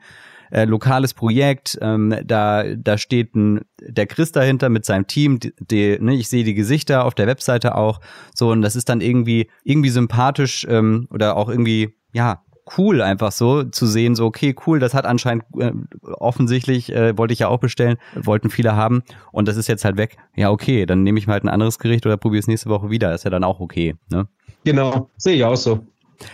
äh, 0.53 0.67
lokales 0.67 1.15
Projekt, 1.15 1.79
ähm, 1.81 2.15
da, 2.25 2.65
da 2.77 2.99
steht 2.99 3.35
ein, 3.35 3.63
der 3.81 4.07
Chris 4.07 4.33
dahinter 4.33 4.69
mit 4.69 4.85
seinem 4.85 5.07
Team, 5.07 5.41
die, 5.41 5.55
die, 5.59 5.99
ne, 5.99 6.15
ich 6.15 6.29
sehe 6.29 6.45
die 6.45 6.55
Gesichter 6.55 7.07
auf 7.07 7.15
der 7.15 7.27
Webseite 7.27 7.75
auch, 7.75 8.01
so, 8.35 8.51
und 8.51 8.61
das 8.61 8.77
ist 8.77 8.91
dann 8.91 9.01
irgendwie, 9.01 9.49
irgendwie 9.65 9.89
sympathisch 9.89 10.67
ähm, 10.69 11.09
oder 11.11 11.37
auch 11.37 11.49
irgendwie, 11.49 11.97
ja, 12.13 12.43
cool 12.77 13.01
einfach 13.01 13.33
so 13.33 13.65
zu 13.65 13.87
sehen, 13.87 14.15
so 14.15 14.27
okay, 14.27 14.55
cool, 14.67 14.79
das 14.79 14.93
hat 14.93 15.07
anscheinend 15.07 15.45
äh, 15.59 15.73
offensichtlich, 16.03 16.93
äh, 16.93 17.17
wollte 17.17 17.33
ich 17.33 17.41
ja 17.41 17.49
auch 17.49 17.59
bestellen, 17.59 17.97
wollten 18.15 18.51
viele 18.51 18.77
haben 18.77 19.03
und 19.33 19.49
das 19.49 19.57
ist 19.57 19.69
jetzt 19.69 19.85
halt 19.87 19.97
weg. 19.97 20.17
Ja, 20.37 20.51
okay, 20.51 20.85
dann 20.85 21.03
nehme 21.03 21.19
ich 21.19 21.27
mal 21.27 21.35
halt 21.35 21.45
ein 21.45 21.49
anderes 21.49 21.79
Gericht 21.79 22.05
oder 22.05 22.19
probiere 22.19 22.41
es 22.41 22.47
nächste 22.47 22.69
Woche 22.69 22.91
wieder, 22.91 23.15
ist 23.15 23.25
ja 23.25 23.31
dann 23.31 23.43
auch 23.43 23.59
okay, 23.59 23.97
ne? 24.11 24.29
Genau, 24.65 25.11
sehe 25.17 25.35
ich 25.35 25.45
auch 25.45 25.57
so. 25.57 25.87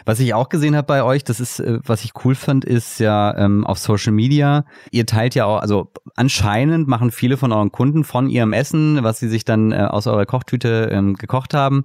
Was 0.04 0.20
ich 0.20 0.34
auch 0.34 0.48
gesehen 0.48 0.76
habe 0.76 0.86
bei 0.86 1.02
euch, 1.02 1.24
das 1.24 1.40
ist, 1.40 1.60
äh, 1.60 1.78
was 1.84 2.04
ich 2.04 2.12
cool 2.24 2.34
fand, 2.34 2.64
ist 2.64 3.00
ja 3.00 3.36
ähm, 3.36 3.66
auf 3.66 3.78
Social 3.78 4.12
Media, 4.12 4.64
ihr 4.90 5.06
teilt 5.06 5.34
ja 5.34 5.46
auch, 5.46 5.60
also 5.60 5.90
anscheinend 6.16 6.88
machen 6.88 7.10
viele 7.10 7.36
von 7.36 7.52
euren 7.52 7.72
Kunden 7.72 8.04
von 8.04 8.28
ihrem 8.28 8.52
Essen, 8.52 9.02
was 9.02 9.18
sie 9.18 9.28
sich 9.28 9.44
dann 9.44 9.72
äh, 9.72 9.76
aus 9.76 10.06
eurer 10.06 10.26
Kochtüte 10.26 10.88
ähm, 10.90 11.14
gekocht 11.14 11.54
haben, 11.54 11.84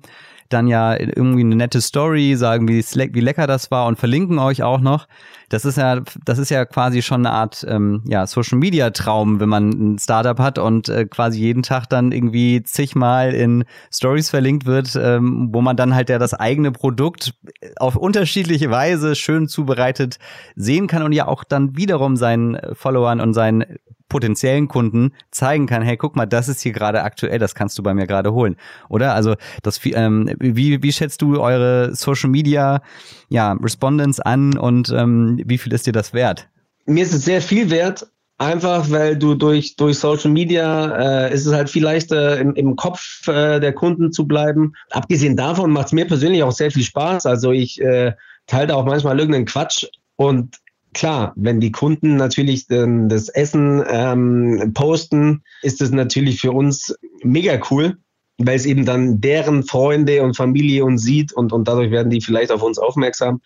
dann 0.54 0.68
ja 0.68 0.96
irgendwie 0.98 1.42
eine 1.42 1.56
nette 1.56 1.82
Story, 1.82 2.36
sagen, 2.36 2.68
wie, 2.68 2.84
wie 2.84 3.20
lecker 3.20 3.48
das 3.48 3.72
war 3.72 3.88
und 3.88 4.00
verlinken 4.00 4.40
euch 4.40 4.64
auch 4.64 4.80
noch. 4.80 5.08
Das 5.50 5.66
ist 5.66 5.78
ja, 5.78 6.02
das 6.26 6.40
ist 6.40 6.50
ja 6.50 6.66
quasi 6.66 7.02
schon 7.02 7.26
eine 7.26 7.36
Art 7.36 7.66
ähm, 7.68 8.02
ja, 8.08 8.26
Social 8.26 8.58
Media 8.58 8.90
Traum, 8.90 9.40
wenn 9.40 9.50
man 9.50 9.70
ein 9.70 10.00
Startup 10.00 10.40
hat 10.40 10.58
und 10.58 10.90
äh, 10.90 11.06
quasi 11.06 11.40
jeden 11.40 11.64
Tag 11.64 11.88
dann 11.90 12.12
irgendwie 12.12 12.64
zigmal 12.64 13.34
in 13.34 13.66
Stories 13.92 14.30
verlinkt 14.30 14.66
wird, 14.66 14.96
ähm, 14.96 15.50
wo 15.52 15.62
man 15.62 15.76
dann 15.76 15.94
halt 15.94 16.10
ja 16.10 16.18
das 16.18 16.34
eigene 16.34 16.72
Produkt 16.72 17.34
auf 17.78 17.96
unterschiedliche 17.96 18.72
Weise 18.72 19.16
schön 19.16 19.48
zubereitet 19.48 20.18
sehen 20.56 20.88
kann 20.88 21.04
und 21.04 21.12
ja 21.12 21.28
auch 21.28 21.44
dann 21.44 21.78
wiederum 21.78 22.16
seinen 22.16 22.58
Followern 22.74 23.20
und 23.20 23.34
seinen 23.34 23.66
potenziellen 24.10 24.68
Kunden 24.68 25.14
zeigen 25.32 25.66
kann, 25.66 25.82
hey, 25.82 25.98
guck 25.98 26.16
mal, 26.16 26.26
das 26.26 26.48
ist 26.48 26.62
hier 26.62 26.72
gerade 26.72 27.04
aktuell, 27.04 27.40
das 27.40 27.56
kannst 27.56 27.78
du 27.78 27.84
bei 27.84 27.94
mir 27.94 28.08
gerade 28.08 28.34
holen. 28.34 28.56
Oder? 28.90 29.14
Also 29.16 29.36
das 29.62 29.80
ähm, 29.86 30.30
wie, 30.40 30.82
wie 30.84 30.92
schätzt 30.92 31.22
du 31.22 31.42
eure 31.42 31.96
Social 31.96 32.30
Media 32.30 32.82
ja, 33.30 33.54
Respondents 33.54 34.20
an 34.20 34.58
und 34.58 34.90
ähm, 34.96 35.42
wie 35.46 35.58
viel 35.58 35.74
ist 35.74 35.88
dir 35.88 35.94
das 35.94 36.14
wert? 36.14 36.50
Mir 36.86 37.04
ist 37.04 37.14
es 37.14 37.26
sehr 37.26 37.42
viel 37.42 37.70
wert, 37.70 38.08
Einfach, 38.40 38.90
weil 38.90 39.16
du 39.16 39.36
durch, 39.36 39.76
durch 39.76 40.00
Social 40.00 40.32
Media 40.32 41.28
äh, 41.28 41.34
ist 41.34 41.46
es 41.46 41.54
halt 41.54 41.70
viel 41.70 41.84
leichter 41.84 42.40
im, 42.40 42.56
im 42.56 42.76
Kopf 42.76 43.28
äh, 43.28 43.60
der 43.60 43.74
Kunden 43.74 44.12
zu 44.12 44.28
bleiben. 44.28 44.74
Abgesehen 44.90 45.38
davon 45.38 45.72
macht 45.72 45.88
es 45.88 45.92
mir 45.94 46.06
persönlich 46.06 46.42
auch 46.42 46.52
sehr 46.52 46.72
viel 46.72 46.84
Spaß. 46.84 47.28
Also 47.28 47.52
ich 47.52 47.80
äh, 47.80 48.14
teile 48.48 48.68
da 48.68 48.76
auch 48.76 48.86
manchmal 48.86 49.20
irgendeinen 49.20 49.46
Quatsch 49.46 49.86
und 50.16 50.58
klar, 50.94 51.34
wenn 51.36 51.60
die 51.60 51.72
Kunden 51.72 52.16
natürlich 52.16 52.66
ähm, 52.70 53.10
das 53.10 53.30
Essen 53.30 53.84
ähm, 53.90 54.72
posten, 54.74 55.44
ist 55.62 55.82
das 55.82 55.92
natürlich 55.92 56.40
für 56.40 56.52
uns 56.52 56.96
mega 57.24 57.60
cool, 57.72 57.98
weil 58.38 58.56
es 58.56 58.66
eben 58.66 58.86
dann 58.86 59.22
deren 59.22 59.64
Freunde 59.64 60.24
und 60.24 60.36
Familie 60.36 60.86
uns 60.86 61.04
sieht 61.04 61.34
und, 61.34 61.54
und 61.54 61.68
dadurch 61.68 61.92
werden 61.92 62.10
die 62.10 62.22
vielleicht 62.22 62.52
auf 62.52 62.64
uns 62.64 62.78
aufmerksam. 62.78 63.42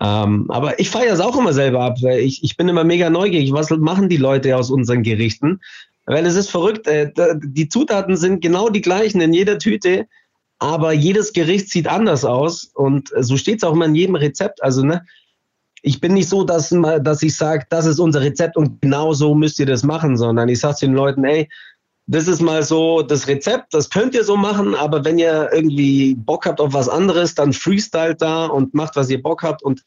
Ähm, 0.00 0.50
aber 0.50 0.80
ich 0.80 0.90
feiere 0.90 1.14
es 1.14 1.20
auch 1.20 1.38
immer 1.38 1.52
selber 1.52 1.80
ab, 1.80 1.98
weil 2.02 2.20
ich, 2.20 2.42
ich 2.42 2.56
bin 2.56 2.68
immer 2.68 2.84
mega 2.84 3.08
neugierig. 3.08 3.52
Was 3.52 3.70
machen 3.70 4.08
die 4.08 4.16
Leute 4.16 4.56
aus 4.56 4.70
unseren 4.70 5.02
Gerichten? 5.02 5.60
Weil 6.06 6.26
es 6.26 6.34
ist 6.34 6.50
verrückt, 6.50 6.86
äh, 6.88 7.12
die 7.42 7.68
Zutaten 7.68 8.16
sind 8.16 8.40
genau 8.40 8.68
die 8.68 8.80
gleichen 8.80 9.20
in 9.20 9.32
jeder 9.32 9.58
Tüte, 9.58 10.06
aber 10.58 10.92
jedes 10.92 11.32
Gericht 11.32 11.70
sieht 11.70 11.86
anders 11.86 12.24
aus 12.24 12.70
und 12.74 13.10
so 13.20 13.36
steht 13.36 13.58
es 13.58 13.64
auch 13.64 13.74
immer 13.74 13.86
in 13.86 13.94
jedem 13.94 14.14
Rezept. 14.16 14.62
Also, 14.62 14.84
ne, 14.84 15.04
ich 15.82 16.00
bin 16.00 16.14
nicht 16.14 16.28
so, 16.28 16.44
dass, 16.44 16.74
dass 17.02 17.22
ich 17.22 17.36
sage, 17.36 17.66
das 17.68 17.86
ist 17.86 17.98
unser 17.98 18.20
Rezept 18.20 18.56
und 18.56 18.80
genau 18.80 19.12
so 19.12 19.34
müsst 19.34 19.58
ihr 19.58 19.66
das 19.66 19.82
machen, 19.82 20.16
sondern 20.16 20.48
ich 20.48 20.60
sage 20.60 20.78
den 20.82 20.94
Leuten, 20.94 21.24
ey, 21.24 21.48
das 22.06 22.28
ist 22.28 22.40
mal 22.40 22.62
so 22.62 23.02
das 23.02 23.26
Rezept, 23.26 23.74
das 23.74 23.90
könnt 23.90 24.14
ihr 24.14 24.24
so 24.24 24.36
machen, 24.36 24.74
aber 24.74 25.04
wenn 25.04 25.18
ihr 25.18 25.50
irgendwie 25.52 26.14
Bock 26.14 26.46
habt 26.46 26.60
auf 26.60 26.72
was 26.72 26.88
anderes, 26.88 27.34
dann 27.34 27.52
freestylt 27.52 28.22
da 28.22 28.46
und 28.46 28.74
macht, 28.74 28.96
was 28.96 29.10
ihr 29.10 29.22
Bock 29.22 29.42
habt. 29.42 29.62
Und 29.62 29.82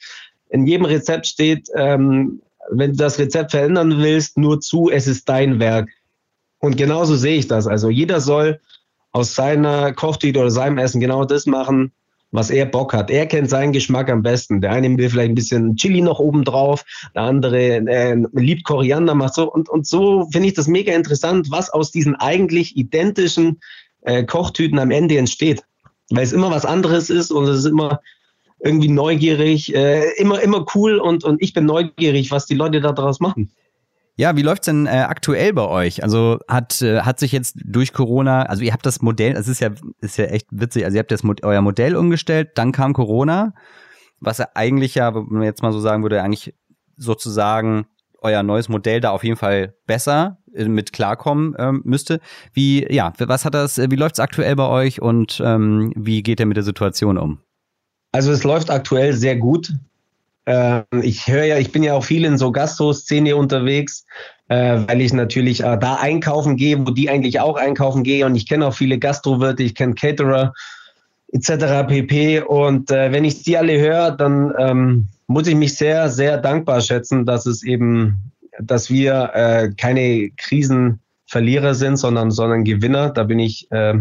in 0.50 0.68
jedem 0.68 0.86
Rezept 0.86 1.28
steht, 1.28 1.70
ähm, 1.76 2.42
wenn 2.70 2.92
du 2.92 2.98
das 2.98 3.20
Rezept 3.20 3.52
verändern 3.52 3.98
willst, 3.98 4.38
nur 4.38 4.60
zu, 4.60 4.90
es 4.90 5.08
ist 5.08 5.28
dein 5.30 5.60
Werk. 5.60 5.90
Und 6.60 6.78
genauso 6.78 7.16
sehe 7.16 7.38
ich 7.38 7.48
das. 7.48 7.68
Also 7.68 7.90
jeder 7.90 8.22
soll 8.22 8.60
aus 9.12 9.36
seiner 9.36 9.94
Kochtüte 9.94 10.40
oder 10.40 10.52
seinem 10.52 10.78
Essen 10.78 11.00
genau 11.00 11.26
das 11.26 11.46
machen, 11.46 11.92
was 12.36 12.50
er 12.50 12.66
Bock 12.66 12.94
hat. 12.94 13.10
Er 13.10 13.26
kennt 13.26 13.50
seinen 13.50 13.72
Geschmack 13.72 14.10
am 14.10 14.22
besten. 14.22 14.62
Der 14.62 14.72
eine 14.72 14.98
will 14.98 15.10
vielleicht 15.10 15.30
ein 15.30 15.36
bisschen 15.36 15.76
Chili 15.76 16.02
noch 16.02 16.20
oben 16.20 16.44
drauf, 16.44 16.84
der 17.14 17.24
andere 17.24 17.58
äh, 17.58 18.24
liebt 18.34 18.64
Koriander, 18.66 19.16
macht 19.16 19.36
so. 19.36 19.52
Und, 19.52 19.70
und 19.70 19.88
so 19.88 20.28
finde 20.32 20.50
ich 20.50 20.54
das 20.54 20.68
mega 20.68 20.94
interessant, 20.94 21.50
was 21.50 21.70
aus 21.70 21.92
diesen 21.92 22.16
eigentlich 22.16 22.76
identischen 22.76 23.60
äh, 24.02 24.24
Kochtüten 24.24 24.80
am 24.80 24.92
Ende 24.92 25.18
entsteht. 25.18 25.64
Weil 26.10 26.24
es 26.24 26.34
immer 26.34 26.52
was 26.52 26.66
anderes 26.66 27.10
ist 27.10 27.32
und 27.32 27.46
es 27.46 27.60
ist 27.60 27.66
immer 27.66 28.02
irgendwie 28.60 28.90
neugierig, 28.90 29.74
äh, 29.76 30.12
immer, 30.18 30.42
immer 30.42 30.66
cool 30.76 30.98
und, 30.98 31.24
und 31.24 31.42
ich 31.42 31.54
bin 31.54 31.66
neugierig, 31.66 32.32
was 32.32 32.46
die 32.46 32.56
Leute 32.56 32.82
da 32.82 32.92
draus 32.92 33.20
machen. 33.20 33.52
Ja, 34.18 34.38
wie 34.38 34.44
läuft's 34.44 34.66
denn 34.66 34.86
äh, 34.88 35.06
aktuell 35.08 35.52
bei 35.52 35.68
euch? 35.68 36.02
Also 36.02 36.40
hat 36.48 36.82
äh, 36.82 37.02
hat 37.02 37.20
sich 37.20 37.34
jetzt 37.34 37.58
durch 37.66 37.92
Corona, 37.92 38.44
also 38.44 38.64
ihr 38.64 38.72
habt 38.72 38.86
das 38.86 39.02
Modell, 39.02 39.36
es 39.36 39.50
ist 39.50 39.60
ja 39.60 39.72
ist 40.00 40.18
ja 40.18 40.26
echt 40.26 40.48
witzig, 40.52 40.86
also 40.86 40.96
ihr 40.96 41.00
habt 41.00 41.12
das 41.12 41.24
euer 41.44 41.62
Modell 41.62 41.98
umgestellt, 41.98 42.52
dann 42.56 42.72
kam 42.72 42.94
Corona, 42.94 43.54
was 44.22 44.40
eigentlich 44.56 44.96
ja, 44.96 45.14
wenn 45.14 45.26
man 45.30 45.44
jetzt 45.44 45.62
mal 45.62 45.74
so 45.74 45.82
sagen 45.82 46.04
würde, 46.04 46.24
eigentlich 46.24 46.56
sozusagen 46.96 47.88
euer 48.22 48.42
neues 48.42 48.70
Modell 48.70 49.02
da 49.02 49.12
auf 49.12 49.24
jeden 49.24 49.36
Fall 49.36 49.76
besser 49.86 50.38
äh, 50.54 50.66
mit 50.66 50.94
klarkommen 50.94 51.54
ähm, 51.58 51.82
müsste. 51.84 52.22
Wie 52.54 52.92
ja, 52.92 53.12
was 53.20 53.44
hat 53.44 53.54
das? 53.54 53.78
Wie 53.78 53.96
läuft's 53.98 54.22
aktuell 54.22 54.56
bei 54.56 54.68
euch 54.68 55.02
und 55.02 55.42
ähm, 55.44 55.92
wie 55.96 56.24
geht 56.24 56.40
ihr 56.40 56.46
mit 56.46 56.56
der 56.56 56.64
Situation 56.64 57.18
um? 57.18 57.40
Also 58.14 58.32
es 58.32 58.46
läuft 58.46 58.70
aktuell 58.70 59.12
sehr 59.14 59.36
gut. 59.36 59.74
Äh, 60.46 60.84
ich 61.02 61.28
höre 61.28 61.46
ja, 61.46 61.58
ich 61.58 61.72
bin 61.72 61.84
ja 61.84 61.94
auch 61.94 62.04
viel 62.04 62.26
in 62.26 62.38
so 62.38 62.52
Gastro-Szene 62.52 63.36
unterwegs, 63.36 64.06
äh, 64.48 64.80
weil 64.88 65.02
ich 65.02 65.14
natürlich 65.14 65.64
äh, 65.64 65.78
da 65.78 65.96
einkaufen 65.96 66.56
gehe, 66.56 66.80
wo 66.80 66.92
die 66.92 67.10
eigentlich 67.10 67.40
auch 67.40 67.58
einkaufen 67.58 68.04
gehen. 68.04 68.28
Und 68.28 68.36
ich 68.36 68.48
kenne 68.48 68.68
auch 68.68 68.74
viele 68.74 69.00
Gastrowirte, 69.00 69.64
ich 69.64 69.76
kenne 69.76 69.96
Caterer 69.96 70.54
etc. 71.32 71.88
pp. 71.88 72.42
Und 72.42 72.92
äh, 72.92 73.12
wenn 73.12 73.26
ich 73.26 73.44
die 73.44 73.58
alle 73.58 73.80
höre, 73.80 74.12
dann 74.12 74.54
ähm, 74.58 75.08
muss 75.28 75.48
ich 75.48 75.56
mich 75.56 75.76
sehr, 75.76 76.10
sehr 76.10 76.38
dankbar 76.38 76.82
schätzen, 76.82 77.26
dass 77.26 77.46
es 77.46 77.64
eben, 77.64 78.32
dass 78.60 78.90
wir 78.90 79.32
äh, 79.34 79.72
keine 79.76 80.30
Krisenverlierer 80.38 81.74
sind, 81.74 81.98
sondern, 81.98 82.30
sondern 82.30 82.64
Gewinner. 82.64 83.10
Da 83.10 83.24
bin 83.24 83.40
ich 83.40 83.70
äh, 83.72 83.96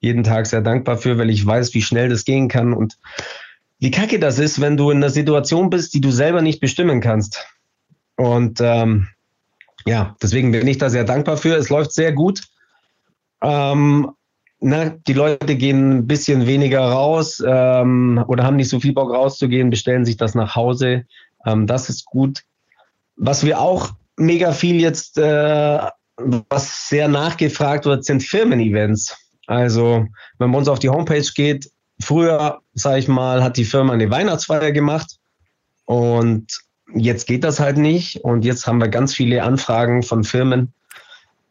jeden 0.00 0.24
Tag 0.24 0.46
sehr 0.46 0.62
dankbar 0.62 0.96
für, 0.96 1.18
weil 1.18 1.30
ich 1.30 1.44
weiß, 1.44 1.74
wie 1.74 1.82
schnell 1.82 2.08
das 2.08 2.24
gehen 2.24 2.48
kann 2.48 2.72
und 2.72 2.96
wie 3.78 3.90
kacke 3.90 4.18
das 4.18 4.38
ist, 4.38 4.60
wenn 4.60 4.76
du 4.76 4.90
in 4.90 4.98
einer 4.98 5.10
Situation 5.10 5.70
bist, 5.70 5.94
die 5.94 6.00
du 6.00 6.10
selber 6.10 6.42
nicht 6.42 6.60
bestimmen 6.60 7.00
kannst. 7.00 7.46
Und 8.16 8.60
ähm, 8.60 9.08
ja, 9.84 10.16
deswegen 10.22 10.52
bin 10.52 10.66
ich 10.66 10.78
da 10.78 10.90
sehr 10.90 11.04
dankbar 11.04 11.36
für. 11.36 11.56
Es 11.56 11.68
läuft 11.68 11.92
sehr 11.92 12.12
gut. 12.12 12.42
Ähm, 13.42 14.10
na, 14.60 14.88
die 14.88 15.12
Leute 15.12 15.56
gehen 15.56 15.98
ein 15.98 16.06
bisschen 16.06 16.46
weniger 16.46 16.80
raus 16.80 17.42
ähm, 17.46 18.24
oder 18.26 18.44
haben 18.44 18.56
nicht 18.56 18.70
so 18.70 18.80
viel 18.80 18.94
Bock 18.94 19.12
rauszugehen, 19.12 19.70
bestellen 19.70 20.04
sich 20.04 20.16
das 20.16 20.34
nach 20.34 20.56
Hause. 20.56 21.04
Ähm, 21.44 21.66
das 21.66 21.90
ist 21.90 22.06
gut. 22.06 22.42
Was 23.16 23.44
wir 23.44 23.60
auch 23.60 23.92
mega 24.16 24.52
viel 24.52 24.80
jetzt, 24.80 25.18
äh, 25.18 25.78
was 26.16 26.88
sehr 26.88 27.08
nachgefragt 27.08 27.84
wird, 27.84 28.04
sind 28.04 28.22
Firmen-Events. 28.22 29.16
Also, 29.46 30.06
wenn 30.38 30.50
man 30.50 30.60
uns 30.60 30.68
auf 30.68 30.78
die 30.78 30.88
Homepage 30.88 31.28
geht, 31.34 31.70
früher, 32.00 32.60
sage 32.74 32.98
ich 32.98 33.08
mal, 33.08 33.42
hat 33.42 33.56
die 33.56 33.64
Firma 33.64 33.92
eine 33.92 34.10
Weihnachtsfeier 34.10 34.72
gemacht 34.72 35.18
und 35.84 36.46
jetzt 36.94 37.26
geht 37.26 37.44
das 37.44 37.60
halt 37.60 37.78
nicht. 37.78 38.22
Und 38.24 38.44
jetzt 38.44 38.66
haben 38.66 38.78
wir 38.78 38.88
ganz 38.88 39.14
viele 39.14 39.42
Anfragen 39.42 40.02
von 40.02 40.24
Firmen, 40.24 40.72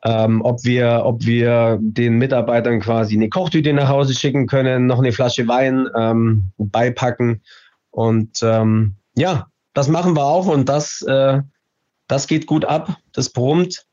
ähm, 0.03 0.41
ob, 0.43 0.63
wir, 0.63 1.01
ob 1.03 1.25
wir 1.25 1.77
den 1.81 2.17
Mitarbeitern 2.17 2.79
quasi 2.79 3.15
eine 3.15 3.29
Kochtüte 3.29 3.73
nach 3.73 3.89
Hause 3.89 4.13
schicken 4.13 4.47
können, 4.47 4.87
noch 4.87 4.99
eine 4.99 5.11
Flasche 5.11 5.47
Wein 5.47 5.87
ähm, 5.95 6.51
beipacken. 6.57 7.41
Und 7.91 8.39
ähm, 8.43 8.95
ja, 9.15 9.47
das 9.73 9.87
machen 9.87 10.15
wir 10.15 10.25
auch 10.25 10.47
und 10.47 10.69
das, 10.69 11.01
äh, 11.01 11.41
das 12.07 12.27
geht 12.27 12.45
gut 12.45 12.65
ab, 12.65 12.97
das 13.13 13.29
brummt. 13.29 13.85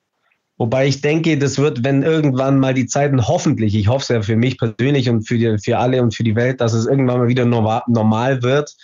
Wobei 0.63 0.87
ich 0.87 1.01
denke, 1.01 1.37
das 1.37 1.59
wird, 1.59 1.83
wenn 1.83 2.05
irgendwann 2.05 2.61
mal 2.61 2.73
die 2.73 2.87
Zeiten 2.87 3.27
hoffentlich, 3.27 3.75
ich 3.75 3.89
hoffe 3.89 4.03
es 4.03 4.09
ja 4.09 4.23
für 4.23 4.37
mich 4.37 4.59
persönlich 4.59 5.09
und 5.09 5.27
für, 5.27 5.37
die, 5.37 5.59
für 5.59 5.79
alle 5.79 6.01
und 6.01 6.15
für 6.15 6.23
die 6.23 6.37
Welt, 6.37 6.61
dass 6.61 6.73
es 6.73 6.87
irgendwann 6.87 7.19
mal 7.19 7.27
wieder 7.27 7.45
normal, 7.45 8.43
wird, 8.45 8.77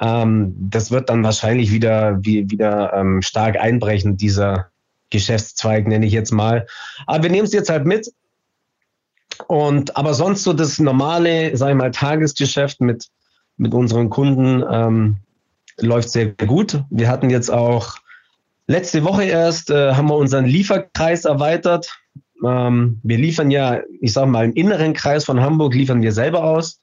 ähm, 0.00 0.52
das 0.58 0.90
wird 0.90 1.08
dann 1.08 1.22
wahrscheinlich 1.22 1.70
wieder, 1.70 2.18
wie, 2.24 2.50
wieder 2.50 2.92
ähm, 2.94 3.22
stark 3.22 3.56
einbrechen, 3.56 4.16
dieser, 4.16 4.72
Geschäftszweig, 5.12 5.86
nenne 5.86 6.06
ich 6.06 6.12
jetzt 6.12 6.32
mal. 6.32 6.66
Aber 7.06 7.22
wir 7.22 7.30
nehmen 7.30 7.44
es 7.44 7.52
jetzt 7.52 7.70
halt 7.70 7.86
mit. 7.86 8.12
Und 9.46 9.96
aber 9.96 10.14
sonst 10.14 10.42
so 10.42 10.52
das 10.52 10.80
normale, 10.80 11.56
sage 11.56 11.72
ich 11.72 11.78
mal, 11.78 11.92
Tagesgeschäft 11.92 12.80
mit, 12.80 13.08
mit 13.56 13.72
unseren 13.74 14.10
Kunden 14.10 14.64
ähm, 14.68 15.18
läuft 15.78 16.10
sehr 16.10 16.26
gut. 16.26 16.82
Wir 16.90 17.08
hatten 17.08 17.30
jetzt 17.30 17.50
auch 17.50 18.01
letzte 18.72 19.04
Woche 19.04 19.24
erst, 19.24 19.70
äh, 19.70 19.92
haben 19.92 20.08
wir 20.08 20.16
unseren 20.16 20.46
Lieferkreis 20.46 21.24
erweitert. 21.26 21.88
Ähm, 22.44 23.00
wir 23.02 23.18
liefern 23.18 23.50
ja, 23.50 23.82
ich 24.00 24.14
sage 24.14 24.30
mal, 24.30 24.46
im 24.46 24.54
inneren 24.54 24.94
Kreis 24.94 25.24
von 25.24 25.40
Hamburg 25.40 25.74
liefern 25.74 26.02
wir 26.02 26.12
selber 26.12 26.42
aus. 26.42 26.80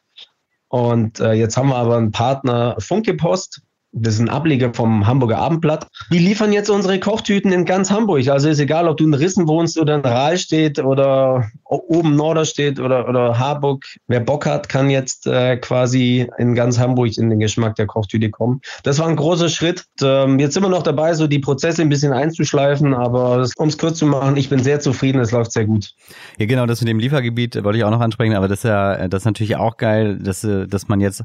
Und 0.68 1.20
äh, 1.20 1.34
jetzt 1.34 1.58
haben 1.58 1.70
wir 1.70 1.78
aber 1.78 1.98
einen 1.98 2.12
Partner 2.12 2.76
Funke 2.78 3.16
Post, 3.16 3.64
das 3.92 4.16
ist 4.16 4.20
ein 4.20 4.30
Ableger 4.30 4.74
vom 4.74 5.08
Hamburger 5.08 5.40
Abendblatt. 5.40 5.88
Die 6.12 6.20
liefern 6.20 6.54
jetzt 6.54 6.70
unsere 6.70 7.00
Kochtüten 7.00 7.52
in 7.52 7.66
ganz 7.66 7.90
Hamburg. 7.90 8.28
Also 8.28 8.50
ist 8.50 8.60
egal, 8.60 8.88
ob 8.88 8.98
du 8.98 9.06
in 9.06 9.14
Rissen 9.14 9.48
wohnst 9.48 9.80
oder 9.80 9.96
in 9.96 10.02
Rahlstedt 10.02 10.80
oder 10.80 11.50
oben 11.64 12.16
Norderstedt 12.16 12.80
oder, 12.80 13.10
oder 13.10 13.40
Harburg. 13.40 13.84
Wer 14.08 14.20
Bock 14.20 14.46
hat, 14.46 14.70
kann 14.70 14.90
jetzt 14.90 15.26
äh, 15.26 15.58
quasi 15.58 16.30
in 16.38 16.54
ganz 16.54 16.78
Hamburg 16.78 17.18
in 17.18 17.30
den 17.30 17.40
Geschmack 17.40 17.76
der 17.76 17.88
Kochtüte 17.88 18.30
kommen. 18.30 18.62
Das 18.84 19.00
war 19.00 19.08
ein 19.08 19.16
großer 19.16 19.50
Schritt. 19.50 19.86
Ähm, 20.04 20.38
jetzt 20.38 20.54
sind 20.54 20.64
wir 20.64 20.70
noch 20.70 20.84
dabei, 20.84 21.14
so 21.16 21.26
die 21.26 21.40
Prozesse 21.40 21.82
ein 21.82 21.90
bisschen 21.90 22.14
einzuschleifen. 22.14 22.94
Aber 22.94 23.48
um 23.58 23.68
es 23.68 23.78
kurz 23.78 23.98
zu 23.98 24.06
machen, 24.06 24.38
ich 24.38 24.50
bin 24.50 24.60
sehr 24.64 24.80
zufrieden. 24.80 25.20
Es 25.20 25.32
läuft 25.32 25.52
sehr 25.52 25.66
gut. 25.66 25.94
Ja, 26.38 26.46
genau. 26.46 26.68
Das 26.68 26.82
mit 26.82 26.90
dem 26.90 27.00
Liefergebiet 27.00 27.64
wollte 27.64 27.80
ich 27.80 27.84
auch 27.84 27.92
noch 27.92 28.02
ansprechen. 28.02 28.36
Aber 28.36 28.48
das 28.48 28.60
ist 28.60 28.66
ja, 28.66 29.08
das 29.08 29.24
ist 29.24 29.26
natürlich 29.26 29.56
auch 29.56 29.78
geil, 29.78 30.20
dass, 30.20 30.42
dass 30.42 30.88
man 30.88 31.02
jetzt 31.02 31.24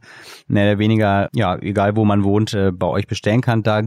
mehr 0.48 0.70
oder 0.70 0.78
weniger, 0.78 1.28
ja, 1.34 1.56
egal 1.56 1.96
wo 1.96 2.06
man 2.06 2.24
wohnt, 2.24 2.53
äh, 2.54 2.72
bei 2.72 2.86
euch 2.86 3.06
bestellen 3.06 3.40
kann. 3.40 3.62
Da 3.62 3.82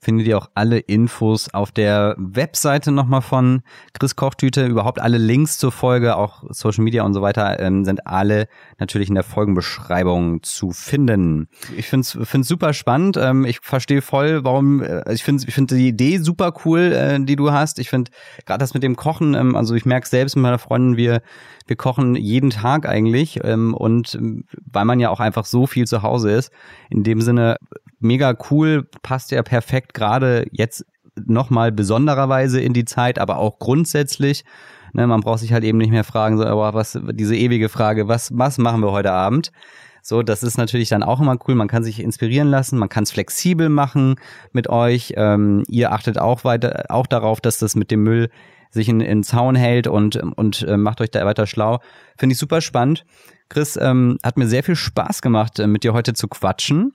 findet 0.00 0.26
ihr 0.26 0.38
auch 0.38 0.50
alle 0.54 0.78
Infos 0.78 1.52
auf 1.52 1.72
der 1.72 2.14
Webseite 2.18 2.92
nochmal 2.92 3.22
von 3.22 3.62
Chris 3.92 4.16
Kochtüte. 4.16 4.66
Überhaupt 4.66 5.00
alle 5.00 5.18
Links 5.18 5.58
zur 5.58 5.72
Folge, 5.72 6.16
auch 6.16 6.44
Social 6.50 6.84
Media 6.84 7.04
und 7.04 7.14
so 7.14 7.22
weiter, 7.22 7.60
ähm, 7.60 7.84
sind 7.84 8.06
alle 8.06 8.48
natürlich 8.78 9.08
in 9.08 9.14
der 9.14 9.24
Folgenbeschreibung 9.24 10.42
zu 10.42 10.72
finden. 10.72 11.48
Ich 11.76 11.86
finde 11.88 12.06
es 12.06 12.48
super 12.48 12.72
spannend. 12.72 13.16
Ähm, 13.16 13.44
ich 13.44 13.60
verstehe 13.60 14.02
voll, 14.02 14.44
warum, 14.44 14.82
äh, 14.82 15.12
ich 15.12 15.22
finde 15.22 15.44
ich 15.46 15.54
finde 15.54 15.76
die 15.76 15.88
Idee 15.88 16.18
super 16.18 16.52
cool, 16.64 16.92
äh, 16.92 17.18
die 17.20 17.36
du 17.36 17.52
hast. 17.52 17.78
Ich 17.78 17.90
finde 17.90 18.10
gerade 18.46 18.60
das 18.60 18.74
mit 18.74 18.82
dem 18.82 18.96
Kochen, 18.96 19.34
ähm, 19.34 19.56
also 19.56 19.74
ich 19.74 19.84
merke 19.84 20.08
selbst 20.08 20.36
mit 20.36 20.42
meiner 20.42 20.58
Freundin, 20.58 20.96
wir, 20.96 21.22
wir 21.66 21.76
kochen 21.76 22.16
jeden 22.16 22.50
Tag 22.50 22.86
eigentlich 22.86 23.40
ähm, 23.44 23.74
und 23.74 24.14
ähm, 24.14 24.44
weil 24.70 24.84
man 24.84 25.00
ja 25.00 25.10
auch 25.10 25.20
einfach 25.20 25.44
so 25.44 25.66
viel 25.66 25.86
zu 25.86 26.02
Hause 26.02 26.30
ist, 26.30 26.52
in 26.88 27.04
dem 27.04 27.20
Sinne 27.20 27.56
mega 28.10 28.34
cool, 28.50 28.88
passt 29.02 29.30
ja 29.30 29.40
perfekt 29.44 29.94
gerade 29.94 30.46
jetzt 30.50 30.84
nochmal 31.14 31.70
besondererweise 31.70 32.60
in 32.60 32.72
die 32.72 32.84
Zeit, 32.84 33.20
aber 33.20 33.38
auch 33.38 33.60
grundsätzlich. 33.60 34.44
Ne, 34.92 35.06
man 35.06 35.20
braucht 35.20 35.38
sich 35.38 35.52
halt 35.52 35.62
eben 35.62 35.78
nicht 35.78 35.92
mehr 35.92 36.02
fragen, 36.02 36.36
so, 36.36 36.44
aber 36.44 36.74
was, 36.74 36.98
diese 37.12 37.36
ewige 37.36 37.68
Frage, 37.68 38.08
was, 38.08 38.36
was 38.36 38.58
machen 38.58 38.80
wir 38.80 38.90
heute 38.90 39.12
Abend? 39.12 39.52
So, 40.02 40.24
das 40.24 40.42
ist 40.42 40.58
natürlich 40.58 40.88
dann 40.88 41.04
auch 41.04 41.20
immer 41.20 41.36
cool. 41.46 41.54
Man 41.54 41.68
kann 41.68 41.84
sich 41.84 42.00
inspirieren 42.00 42.48
lassen, 42.48 42.78
man 42.78 42.88
kann 42.88 43.04
es 43.04 43.12
flexibel 43.12 43.68
machen 43.68 44.16
mit 44.52 44.68
euch. 44.68 45.12
Ähm, 45.16 45.62
ihr 45.68 45.92
achtet 45.92 46.18
auch 46.18 46.42
weiter, 46.42 46.86
auch 46.88 47.06
darauf, 47.06 47.40
dass 47.40 47.58
das 47.58 47.76
mit 47.76 47.92
dem 47.92 48.02
Müll 48.02 48.28
sich 48.70 48.88
in, 48.88 49.00
in 49.00 49.22
Zaun 49.22 49.54
hält 49.54 49.86
und, 49.86 50.16
und 50.16 50.62
äh, 50.62 50.76
macht 50.76 51.00
euch 51.00 51.12
da 51.12 51.24
weiter 51.24 51.46
schlau. 51.46 51.78
Finde 52.18 52.32
ich 52.32 52.38
super 52.38 52.60
spannend. 52.60 53.04
Chris, 53.48 53.76
ähm, 53.80 54.18
hat 54.24 54.36
mir 54.36 54.48
sehr 54.48 54.64
viel 54.64 54.76
Spaß 54.76 55.22
gemacht, 55.22 55.60
äh, 55.60 55.68
mit 55.68 55.84
dir 55.84 55.92
heute 55.92 56.14
zu 56.14 56.26
quatschen. 56.26 56.92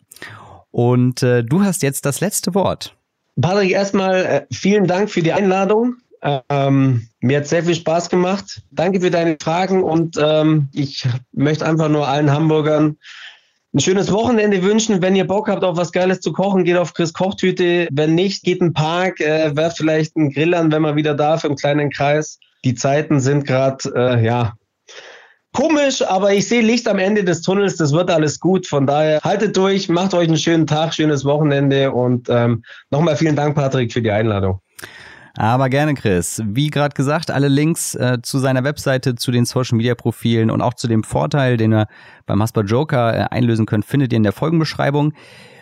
Und 0.75 1.23
äh, 1.23 1.41
du 1.41 1.63
hast 1.63 1.83
jetzt 1.83 2.05
das 2.05 2.19
letzte 2.19 2.53
Wort. 2.53 2.97
Patrick, 3.39 3.71
erstmal 3.71 4.25
äh, 4.25 4.45
vielen 4.53 4.88
Dank 4.88 5.09
für 5.09 5.21
die 5.21 5.31
Einladung. 5.31 5.95
Ähm, 6.49 7.07
mir 7.21 7.38
hat 7.38 7.47
sehr 7.47 7.63
viel 7.63 7.75
Spaß 7.75 8.09
gemacht. 8.09 8.61
Danke 8.71 8.99
für 8.99 9.09
deine 9.09 9.38
Fragen 9.41 9.81
und 9.81 10.17
ähm, 10.21 10.67
ich 10.73 11.07
möchte 11.31 11.65
einfach 11.65 11.88
nur 11.88 12.09
allen 12.09 12.29
Hamburgern 12.29 12.97
ein 13.73 13.79
schönes 13.79 14.11
Wochenende 14.11 14.63
wünschen. 14.63 15.01
Wenn 15.01 15.15
ihr 15.15 15.25
Bock 15.25 15.47
habt 15.47 15.63
auf 15.63 15.77
was 15.77 15.93
Geiles 15.93 16.19
zu 16.19 16.33
kochen, 16.33 16.65
geht 16.65 16.75
auf 16.75 16.93
Chris 16.93 17.13
Kochtüte. 17.13 17.88
Wenn 17.93 18.13
nicht, 18.13 18.43
geht 18.43 18.59
in 18.59 18.67
den 18.67 18.73
Park, 18.73 19.21
äh, 19.21 19.55
werft 19.55 19.77
vielleicht 19.77 20.17
einen 20.17 20.31
Grill 20.31 20.53
an, 20.53 20.73
wenn 20.73 20.81
man 20.81 20.97
wieder 20.97 21.13
darf 21.13 21.45
im 21.45 21.55
kleinen 21.55 21.89
Kreis. 21.89 22.38
Die 22.65 22.75
Zeiten 22.75 23.21
sind 23.21 23.47
gerade, 23.47 23.93
äh, 23.95 24.25
ja, 24.25 24.55
komisch, 25.55 26.03
aber 26.03 26.33
ich 26.33 26.47
sehe 26.47 26.61
Licht 26.61 26.87
am 26.87 26.99
Ende 26.99 27.23
des 27.23 27.41
Tunnels. 27.41 27.77
Das 27.77 27.93
wird 27.93 28.11
alles 28.11 28.39
gut. 28.39 28.67
Von 28.67 28.85
daher 28.85 29.19
haltet 29.23 29.57
durch, 29.57 29.89
macht 29.89 30.13
euch 30.13 30.27
einen 30.27 30.37
schönen 30.37 30.67
Tag, 30.67 30.93
schönes 30.93 31.25
Wochenende 31.25 31.91
und 31.91 32.27
ähm, 32.29 32.63
nochmal 32.91 33.15
vielen 33.15 33.35
Dank, 33.35 33.55
Patrick, 33.55 33.91
für 33.91 34.01
die 34.01 34.11
Einladung. 34.11 34.59
Aber 35.37 35.69
gerne, 35.69 35.95
Chris. 35.95 36.41
Wie 36.45 36.69
gerade 36.69 36.93
gesagt, 36.93 37.31
alle 37.31 37.47
Links 37.47 37.95
äh, 37.95 38.19
zu 38.21 38.39
seiner 38.39 38.63
Webseite, 38.63 39.15
zu 39.15 39.31
den 39.31 39.45
Social 39.45 39.77
Media 39.77 39.95
Profilen 39.95 40.51
und 40.51 40.61
auch 40.61 40.75
zu 40.75 40.87
dem 40.87 41.03
Vorteil, 41.03 41.57
den 41.57 41.73
ihr 41.73 41.87
beim 42.25 42.41
Hasper 42.41 42.63
Joker 42.63 43.13
äh, 43.13 43.25
einlösen 43.31 43.65
könnt, 43.65 43.85
findet 43.85 44.13
ihr 44.13 44.17
in 44.17 44.23
der 44.23 44.31
Folgenbeschreibung. 44.33 45.13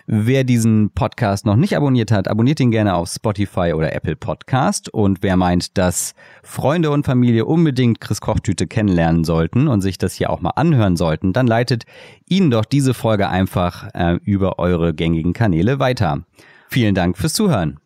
Wer 0.05 0.43
diesen 0.43 0.89
Podcast 0.89 1.45
noch 1.45 1.55
nicht 1.55 1.77
abonniert 1.77 2.11
hat, 2.11 2.27
abonniert 2.27 2.59
ihn 2.59 2.71
gerne 2.71 2.95
auf 2.95 3.09
Spotify 3.09 3.73
oder 3.73 3.93
Apple 3.93 4.17
Podcast. 4.17 4.93
Und 4.93 5.23
wer 5.23 5.37
meint, 5.37 5.77
dass 5.77 6.13
Freunde 6.43 6.91
und 6.91 7.05
Familie 7.05 7.45
unbedingt 7.45 8.01
Chris 8.01 8.19
Kochtüte 8.19 8.67
kennenlernen 8.67 9.23
sollten 9.23 9.69
und 9.69 9.81
sich 9.81 9.97
das 9.97 10.13
hier 10.13 10.29
auch 10.29 10.41
mal 10.41 10.51
anhören 10.51 10.97
sollten, 10.97 11.31
dann 11.31 11.47
leitet 11.47 11.85
ihnen 12.27 12.51
doch 12.51 12.65
diese 12.65 12.93
Folge 12.93 13.29
einfach 13.29 13.89
äh, 13.93 14.19
über 14.23 14.59
eure 14.59 14.93
gängigen 14.93 15.31
Kanäle 15.31 15.79
weiter. 15.79 16.23
Vielen 16.67 16.95
Dank 16.95 17.17
fürs 17.17 17.33
Zuhören. 17.33 17.79